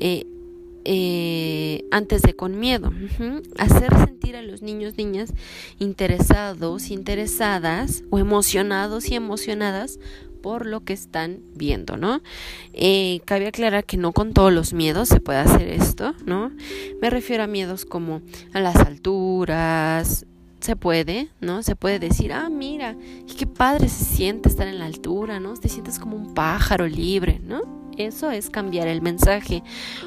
eh, 0.00 0.26
eh, 0.88 1.84
antes 1.90 2.22
de 2.22 2.34
con 2.34 2.60
miedo. 2.60 2.92
Hacer 3.58 3.92
sentir 3.98 4.36
a 4.36 4.42
los 4.42 4.62
niños, 4.62 4.96
niñas 4.96 5.32
interesados, 5.80 6.90
interesadas 6.90 8.04
o 8.10 8.20
emocionados 8.20 9.10
y 9.10 9.16
emocionadas 9.16 9.98
por 10.42 10.64
lo 10.64 10.84
que 10.84 10.92
están 10.92 11.40
viendo, 11.56 11.96
¿no? 11.96 12.20
Eh, 12.72 13.20
cabe 13.24 13.48
aclarar 13.48 13.84
que 13.84 13.96
no 13.96 14.12
con 14.12 14.32
todos 14.32 14.52
los 14.52 14.72
miedos 14.74 15.08
se 15.08 15.18
puede 15.18 15.40
hacer 15.40 15.66
esto, 15.68 16.14
¿no? 16.24 16.52
Me 17.02 17.10
refiero 17.10 17.42
a 17.42 17.48
miedos 17.48 17.84
como 17.84 18.22
a 18.52 18.60
las 18.60 18.76
alturas, 18.76 20.24
se 20.60 20.76
puede, 20.76 21.30
¿no? 21.40 21.64
Se 21.64 21.74
puede 21.74 21.98
decir, 21.98 22.32
ah, 22.32 22.48
mira, 22.48 22.96
qué 23.36 23.48
padre 23.48 23.88
se 23.88 24.04
siente 24.04 24.48
estar 24.48 24.68
en 24.68 24.78
la 24.78 24.84
altura, 24.84 25.40
¿no? 25.40 25.54
Te 25.54 25.68
sientes 25.68 25.98
como 25.98 26.16
un 26.16 26.32
pájaro 26.32 26.86
libre, 26.86 27.40
¿no? 27.42 27.85
Eso 27.96 28.30
es 28.30 28.50
cambiar 28.50 28.88
el 28.88 29.02
mensaje. 29.02 29.62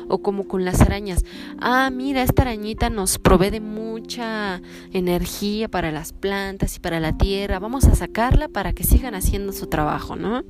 O 0.08 0.20
como 0.20 0.48
con 0.48 0.66
las 0.66 0.82
arañas. 0.82 1.26
Ah, 1.60 1.90
mira, 1.90 2.24
esta 2.24 2.44
arañita 2.44 2.90
nos 2.90 3.18
provee 3.18 3.50
de 3.50 3.62
mucha 3.62 4.62
energía 4.94 5.68
para 5.68 5.92
las 5.92 6.14
plantas 6.14 6.78
y 6.78 6.80
para 6.80 7.00
la 7.00 7.18
tierra. 7.18 7.60
Vamos 7.60 7.86
a 7.86 7.96
sacarla 7.96 8.48
para 8.48 8.74
que 8.74 8.84
sigan 8.84 9.16
haciendo 9.16 9.54
su 9.54 9.68
trabajo, 9.68 10.16
¿no? 10.16 10.44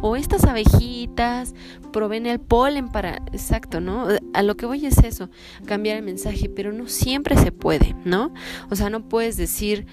O 0.00 0.16
estas 0.16 0.44
abejitas 0.44 1.54
proveen 1.92 2.26
el 2.26 2.40
polen 2.40 2.88
para... 2.88 3.16
Exacto, 3.32 3.80
¿no? 3.80 4.08
A 4.32 4.42
lo 4.42 4.56
que 4.56 4.66
voy 4.66 4.86
es 4.86 4.98
eso, 4.98 5.30
cambiar 5.66 5.96
el 5.96 6.02
mensaje, 6.02 6.48
pero 6.48 6.72
no 6.72 6.88
siempre 6.88 7.36
se 7.36 7.52
puede, 7.52 7.94
¿no? 8.04 8.32
O 8.70 8.76
sea, 8.76 8.90
no 8.90 9.08
puedes 9.08 9.36
decir... 9.36 9.86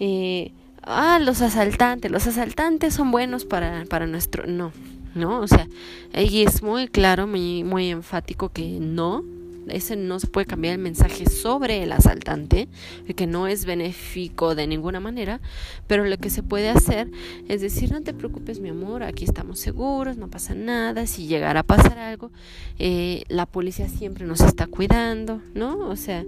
Eh, 0.00 0.52
ah, 0.82 1.18
los 1.20 1.42
asaltantes, 1.42 2.10
los 2.10 2.26
asaltantes 2.26 2.94
son 2.94 3.10
buenos 3.10 3.44
para, 3.44 3.84
para 3.88 4.06
nuestro... 4.06 4.46
No, 4.46 4.72
¿no? 5.14 5.40
O 5.40 5.46
sea, 5.46 5.68
ahí 6.12 6.42
es 6.42 6.62
muy 6.62 6.88
claro, 6.88 7.26
muy, 7.26 7.64
muy 7.64 7.90
enfático 7.90 8.50
que 8.50 8.78
no, 8.80 9.24
ese 9.68 9.96
no 9.96 10.18
se 10.18 10.26
puede 10.26 10.46
cambiar 10.46 10.74
el 10.74 10.80
mensaje 10.80 11.28
sobre 11.28 11.82
el 11.82 11.92
asaltante, 11.92 12.68
que 13.14 13.26
no 13.26 13.46
es 13.46 13.64
benéfico 13.64 14.54
de 14.54 14.66
ninguna 14.66 15.00
manera, 15.00 15.40
pero 15.86 16.04
lo 16.04 16.16
que 16.16 16.30
se 16.30 16.42
puede 16.42 16.68
hacer 16.68 17.08
es 17.48 17.60
decir, 17.60 17.92
no 17.92 18.02
te 18.02 18.14
preocupes 18.14 18.60
mi 18.60 18.70
amor, 18.70 19.02
aquí 19.02 19.24
estamos 19.24 19.58
seguros, 19.58 20.16
no 20.16 20.28
pasa 20.28 20.54
nada, 20.54 21.06
si 21.06 21.26
llegara 21.26 21.60
a 21.60 21.64
pasar 21.64 21.98
algo, 21.98 22.30
eh, 22.78 23.24
la 23.28 23.46
policía 23.46 23.88
siempre 23.88 24.26
nos 24.26 24.40
está 24.40 24.66
cuidando, 24.66 25.40
¿no? 25.54 25.88
O 25.88 25.96
sea, 25.96 26.24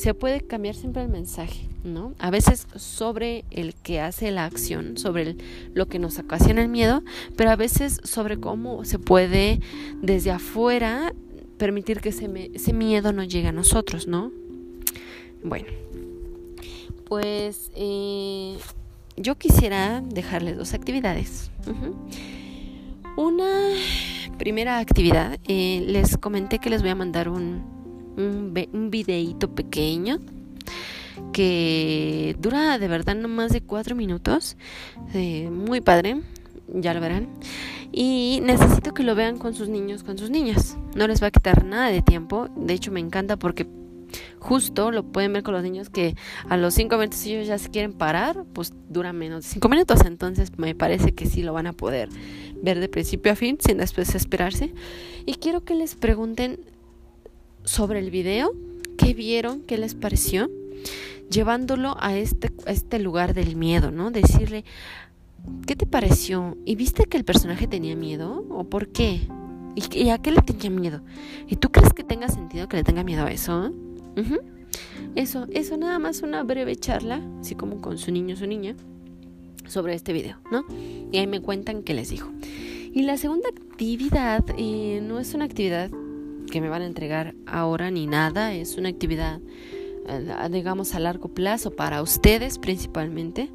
se 0.00 0.14
puede 0.14 0.40
cambiar 0.40 0.74
siempre 0.74 1.02
el 1.02 1.10
mensaje, 1.10 1.68
¿no? 1.84 2.14
A 2.18 2.30
veces 2.30 2.66
sobre 2.74 3.44
el 3.50 3.74
que 3.74 4.00
hace 4.00 4.30
la 4.30 4.46
acción, 4.46 4.96
sobre 4.96 5.36
lo 5.74 5.88
que 5.88 5.98
nos 5.98 6.18
ocasiona 6.18 6.62
el 6.62 6.70
miedo, 6.70 7.02
pero 7.36 7.50
a 7.50 7.56
veces 7.56 8.00
sobre 8.02 8.40
cómo 8.40 8.86
se 8.86 8.98
puede 8.98 9.60
desde 10.00 10.30
afuera 10.30 11.12
permitir 11.58 12.00
que 12.00 12.08
ese, 12.08 12.72
miedo 12.72 13.12
no 13.12 13.24
llegue 13.24 13.48
a 13.48 13.52
nosotros, 13.52 14.06
¿no? 14.06 14.32
Bueno, 15.44 15.68
pues 17.04 17.70
eh, 17.76 18.56
yo 19.18 19.36
quisiera 19.36 20.00
dejarles 20.00 20.56
dos 20.56 20.72
actividades. 20.72 21.50
Una 23.18 23.68
primera 24.38 24.78
actividad, 24.78 25.38
eh, 25.46 25.84
les 25.86 26.16
comenté 26.16 26.58
que 26.58 26.70
les 26.70 26.80
voy 26.80 26.90
a 26.90 26.94
mandar 26.94 27.28
un, 27.28 27.79
un, 28.20 28.90
videíto 28.90 29.54
pequeño 29.54 30.18
que 31.32 32.36
dura 32.38 32.78
de 32.78 32.88
verdad 32.88 33.14
no 33.16 33.28
más 33.28 33.52
de 33.52 33.60
cuatro 33.60 33.94
minutos. 33.94 34.56
Eh, 35.14 35.48
muy 35.50 35.80
padre, 35.80 36.20
ya 36.68 36.94
lo 36.94 37.00
verán. 37.00 37.28
Y 37.92 38.40
necesito 38.42 38.94
que 38.94 39.02
lo 39.02 39.14
vean 39.14 39.38
con 39.38 39.54
sus 39.54 39.68
niños, 39.68 40.04
con 40.04 40.16
sus 40.16 40.30
niñas. 40.30 40.76
No 40.94 41.06
les 41.08 41.22
va 41.22 41.28
a 41.28 41.30
quitar 41.30 41.64
nada 41.64 41.88
de 41.88 42.02
tiempo. 42.02 42.48
De 42.56 42.74
hecho, 42.74 42.92
me 42.92 43.00
encanta 43.00 43.36
porque 43.36 43.66
justo 44.38 44.90
lo 44.90 45.04
pueden 45.04 45.32
ver 45.32 45.42
con 45.42 45.54
los 45.54 45.62
niños 45.62 45.90
que 45.90 46.16
a 46.48 46.56
los 46.56 46.74
cinco 46.74 46.96
minutos 46.98 47.24
ellos 47.26 47.46
ya 47.46 47.58
se 47.58 47.70
quieren 47.70 47.92
parar, 47.92 48.44
pues 48.52 48.72
dura 48.88 49.12
menos 49.12 49.44
de 49.44 49.50
cinco 49.50 49.68
minutos. 49.68 50.00
Entonces 50.04 50.56
me 50.56 50.74
parece 50.74 51.12
que 51.12 51.26
sí 51.26 51.42
lo 51.42 51.52
van 51.52 51.66
a 51.66 51.72
poder 51.72 52.08
ver 52.62 52.78
de 52.78 52.88
principio 52.88 53.32
a 53.32 53.36
fin 53.36 53.58
sin 53.60 53.78
después 53.78 54.14
esperarse. 54.14 54.72
Y 55.26 55.34
quiero 55.34 55.64
que 55.64 55.74
les 55.74 55.94
pregunten 55.94 56.60
sobre 57.70 58.00
el 58.00 58.10
video, 58.10 58.52
qué 58.98 59.14
vieron, 59.14 59.60
qué 59.60 59.78
les 59.78 59.94
pareció, 59.94 60.50
llevándolo 61.30 61.96
a 62.00 62.16
este, 62.16 62.50
este 62.66 62.98
lugar 62.98 63.32
del 63.32 63.54
miedo, 63.54 63.92
¿no? 63.92 64.10
Decirle, 64.10 64.64
¿qué 65.68 65.76
te 65.76 65.86
pareció? 65.86 66.56
¿Y 66.64 66.74
viste 66.74 67.04
que 67.04 67.16
el 67.16 67.24
personaje 67.24 67.68
tenía 67.68 67.94
miedo? 67.94 68.44
¿O 68.50 68.64
por 68.64 68.88
qué? 68.88 69.20
¿Y, 69.76 70.08
a 70.08 70.18
qué 70.18 70.32
le 70.32 70.42
tenía 70.42 70.68
miedo? 70.68 71.02
¿Y 71.46 71.56
tú 71.56 71.70
crees 71.70 71.92
que 71.92 72.02
tenga 72.02 72.28
sentido 72.28 72.68
que 72.68 72.76
le 72.76 72.82
tenga 72.82 73.04
miedo 73.04 73.24
a 73.24 73.30
eso? 73.30 73.72
Eso, 75.14 75.46
eso 75.52 75.76
nada 75.76 76.00
más 76.00 76.22
una 76.22 76.42
breve 76.42 76.74
charla, 76.74 77.22
así 77.40 77.54
como 77.54 77.80
con 77.80 77.98
su 77.98 78.10
niño 78.10 78.34
o 78.34 78.36
su 78.36 78.48
niña, 78.48 78.74
sobre 79.68 79.94
este 79.94 80.12
video, 80.12 80.38
¿no? 80.50 80.64
Y 81.12 81.18
ahí 81.18 81.28
me 81.28 81.40
cuentan 81.40 81.84
qué 81.84 81.94
les 81.94 82.10
dijo. 82.10 82.32
Y 82.92 83.02
la 83.02 83.16
segunda 83.16 83.48
actividad 83.48 84.44
eh, 84.58 85.00
no 85.00 85.20
es 85.20 85.34
una 85.34 85.44
actividad 85.44 85.88
que 86.50 86.60
me 86.60 86.68
van 86.68 86.82
a 86.82 86.86
entregar 86.86 87.34
ahora 87.46 87.90
ni 87.90 88.06
nada, 88.06 88.54
es 88.54 88.76
una 88.76 88.88
actividad, 88.88 89.40
eh, 90.06 90.48
digamos, 90.50 90.94
a 90.94 91.00
largo 91.00 91.28
plazo 91.28 91.70
para 91.70 92.02
ustedes 92.02 92.58
principalmente, 92.58 93.48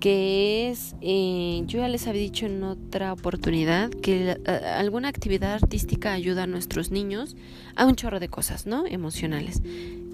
que 0.00 0.70
es, 0.70 0.96
eh, 1.02 1.62
yo 1.66 1.80
ya 1.80 1.88
les 1.88 2.06
había 2.08 2.22
dicho 2.22 2.46
en 2.46 2.64
otra 2.64 3.12
oportunidad, 3.12 3.90
que 3.90 4.30
eh, 4.30 4.50
alguna 4.76 5.08
actividad 5.08 5.54
artística 5.54 6.12
ayuda 6.12 6.44
a 6.44 6.46
nuestros 6.46 6.90
niños 6.90 7.36
a 7.76 7.86
un 7.86 7.96
chorro 7.96 8.18
de 8.18 8.28
cosas, 8.28 8.66
¿no? 8.66 8.86
Emocionales. 8.86 9.62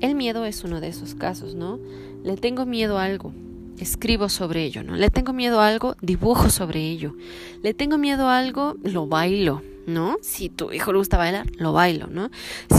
El 0.01 0.15
miedo 0.17 0.45
es 0.45 0.65
uno 0.65 0.81
de 0.81 0.89
esos 0.89 1.15
casos, 1.15 1.55
¿no? 1.55 1.79
Le 2.25 2.37
tengo 2.37 2.67
miedo 2.67 2.99
a 2.99 3.05
algo, 3.05 3.33
escribo 3.79 4.29
sobre 4.29 4.65
ello, 4.65 4.83
¿no? 4.83 4.97
Le 4.97 5.09
tengo 5.11 5.33
miedo 5.33 5.61
a 5.61 5.69
algo, 5.69 5.97
dibujo 6.03 6.51
sobre 6.51 6.81
ello. 6.81 7.15
Le 7.63 7.73
tengo 7.73 7.97
miedo 7.97 8.29
a 8.29 8.39
algo, 8.39 8.75
lo 8.83 9.07
bailo, 9.07 9.63
¿no? 9.87 10.17
Si 10.23 10.49
tu 10.49 10.73
hijo 10.73 10.93
le 10.93 10.99
gusta 10.99 11.17
bailar, 11.17 11.47
lo 11.59 11.73
bailo, 11.73 12.09
¿no? 12.09 12.31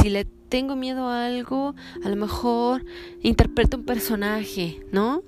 Si 0.02 0.10
le 0.10 0.26
tengo 0.50 0.76
miedo 0.76 1.08
a 1.08 1.26
algo, 1.26 1.76
a 2.04 2.10
lo 2.10 2.16
mejor 2.16 2.86
interpreto 3.22 3.78
un 3.78 3.84
personaje, 3.84 4.82
¿no? 4.92 5.24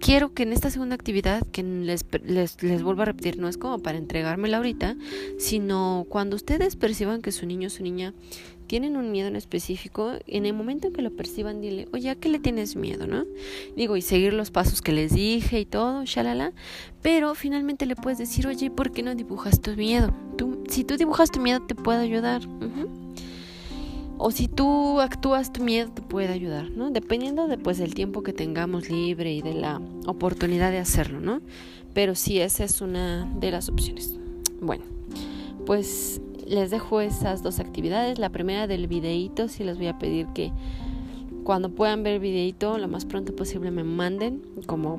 Quiero 0.00 0.34
que 0.34 0.42
en 0.42 0.52
esta 0.52 0.68
segunda 0.68 0.94
actividad, 0.94 1.46
que 1.50 1.62
les, 1.62 2.04
les, 2.24 2.62
les 2.62 2.82
vuelvo 2.82 3.02
a 3.02 3.04
repetir, 3.06 3.38
no 3.38 3.48
es 3.48 3.56
como 3.56 3.78
para 3.78 3.96
entregármela 3.96 4.58
ahorita, 4.58 4.96
sino 5.38 6.04
cuando 6.10 6.36
ustedes 6.36 6.76
perciban 6.76 7.22
que 7.22 7.32
su 7.32 7.46
niño 7.46 7.68
o 7.68 7.70
su 7.70 7.82
niña 7.82 8.12
tienen 8.66 8.96
un 8.96 9.12
miedo 9.12 9.28
en 9.28 9.36
específico, 9.36 10.12
en 10.26 10.46
el 10.46 10.54
momento 10.54 10.88
en 10.88 10.92
que 10.92 11.02
lo 11.02 11.10
perciban, 11.10 11.60
dile, 11.60 11.88
oye, 11.92 12.10
¿a 12.10 12.14
qué 12.14 12.28
le 12.28 12.38
tienes 12.38 12.76
miedo, 12.76 13.06
no? 13.06 13.24
Digo, 13.76 13.96
y 13.96 14.02
seguir 14.02 14.32
los 14.32 14.50
pasos 14.50 14.82
que 14.82 14.92
les 14.92 15.14
dije 15.14 15.60
y 15.60 15.66
todo, 15.66 16.04
shalala. 16.04 16.52
Pero 17.02 17.34
finalmente 17.34 17.86
le 17.86 17.96
puedes 17.96 18.18
decir, 18.18 18.46
oye, 18.46 18.70
¿por 18.70 18.92
qué 18.92 19.02
no 19.02 19.14
dibujas 19.14 19.60
tu 19.60 19.72
miedo? 19.76 20.14
Tú, 20.36 20.64
si 20.68 20.84
tú 20.84 20.96
dibujas 20.96 21.30
tu 21.30 21.40
miedo, 21.40 21.62
te 21.62 21.74
puedo 21.74 22.00
ayudar. 22.00 22.42
O 24.16 24.30
si 24.30 24.48
tú 24.48 25.00
actúas 25.00 25.52
tu 25.52 25.62
miedo, 25.62 25.90
te 25.90 26.00
puede 26.00 26.32
ayudar, 26.32 26.70
¿no? 26.70 26.90
Dependiendo 26.90 27.48
de, 27.48 27.58
pues, 27.58 27.78
del 27.78 27.94
tiempo 27.94 28.22
que 28.22 28.32
tengamos 28.32 28.88
libre 28.88 29.32
y 29.32 29.42
de 29.42 29.54
la 29.54 29.80
oportunidad 30.06 30.70
de 30.70 30.78
hacerlo, 30.78 31.20
¿no? 31.20 31.40
Pero 31.92 32.14
sí, 32.14 32.40
esa 32.40 32.64
es 32.64 32.80
una 32.80 33.30
de 33.38 33.50
las 33.50 33.68
opciones. 33.68 34.14
Bueno, 34.60 34.84
pues 35.66 36.20
les 36.46 36.70
dejo 36.70 37.00
esas 37.00 37.42
dos 37.42 37.60
actividades. 37.60 38.18
La 38.18 38.30
primera 38.30 38.66
del 38.66 38.86
videíto, 38.86 39.48
sí 39.48 39.64
les 39.64 39.76
voy 39.76 39.88
a 39.88 39.98
pedir 39.98 40.26
que 40.34 40.52
cuando 41.44 41.70
puedan 41.70 42.02
ver 42.02 42.14
el 42.14 42.20
videíto, 42.20 42.78
lo 42.78 42.88
más 42.88 43.04
pronto 43.04 43.34
posible 43.36 43.70
me 43.70 43.84
manden 43.84 44.42
como 44.66 44.98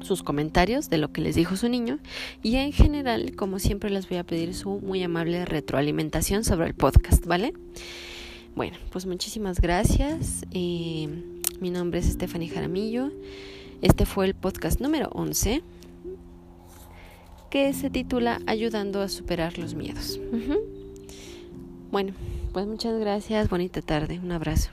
sus 0.00 0.22
comentarios 0.22 0.90
de 0.90 0.98
lo 0.98 1.12
que 1.12 1.20
les 1.20 1.34
dijo 1.34 1.56
su 1.56 1.68
niño 1.68 1.98
y 2.42 2.56
en 2.56 2.72
general, 2.72 3.34
como 3.34 3.58
siempre, 3.58 3.90
les 3.90 4.08
voy 4.08 4.18
a 4.18 4.24
pedir 4.24 4.54
su 4.54 4.80
muy 4.80 5.02
amable 5.02 5.44
retroalimentación 5.44 6.44
sobre 6.44 6.68
el 6.68 6.74
podcast, 6.74 7.26
¿vale? 7.26 7.54
Bueno, 8.54 8.76
pues 8.90 9.06
muchísimas 9.06 9.60
gracias. 9.60 10.44
Eh, 10.52 11.08
mi 11.60 11.70
nombre 11.70 12.00
es 12.00 12.06
Stephanie 12.06 12.48
Jaramillo. 12.48 13.10
Este 13.82 14.06
fue 14.06 14.26
el 14.26 14.34
podcast 14.34 14.80
número 14.80 15.10
11 15.12 15.62
que 17.56 17.72
se 17.72 17.88
titula 17.88 18.42
Ayudando 18.46 19.00
a 19.00 19.08
superar 19.08 19.56
los 19.56 19.74
miedos. 19.74 20.20
Bueno, 21.90 22.12
pues 22.52 22.66
muchas 22.66 23.00
gracias, 23.00 23.48
bonita 23.48 23.80
tarde, 23.80 24.20
un 24.22 24.30
abrazo. 24.30 24.68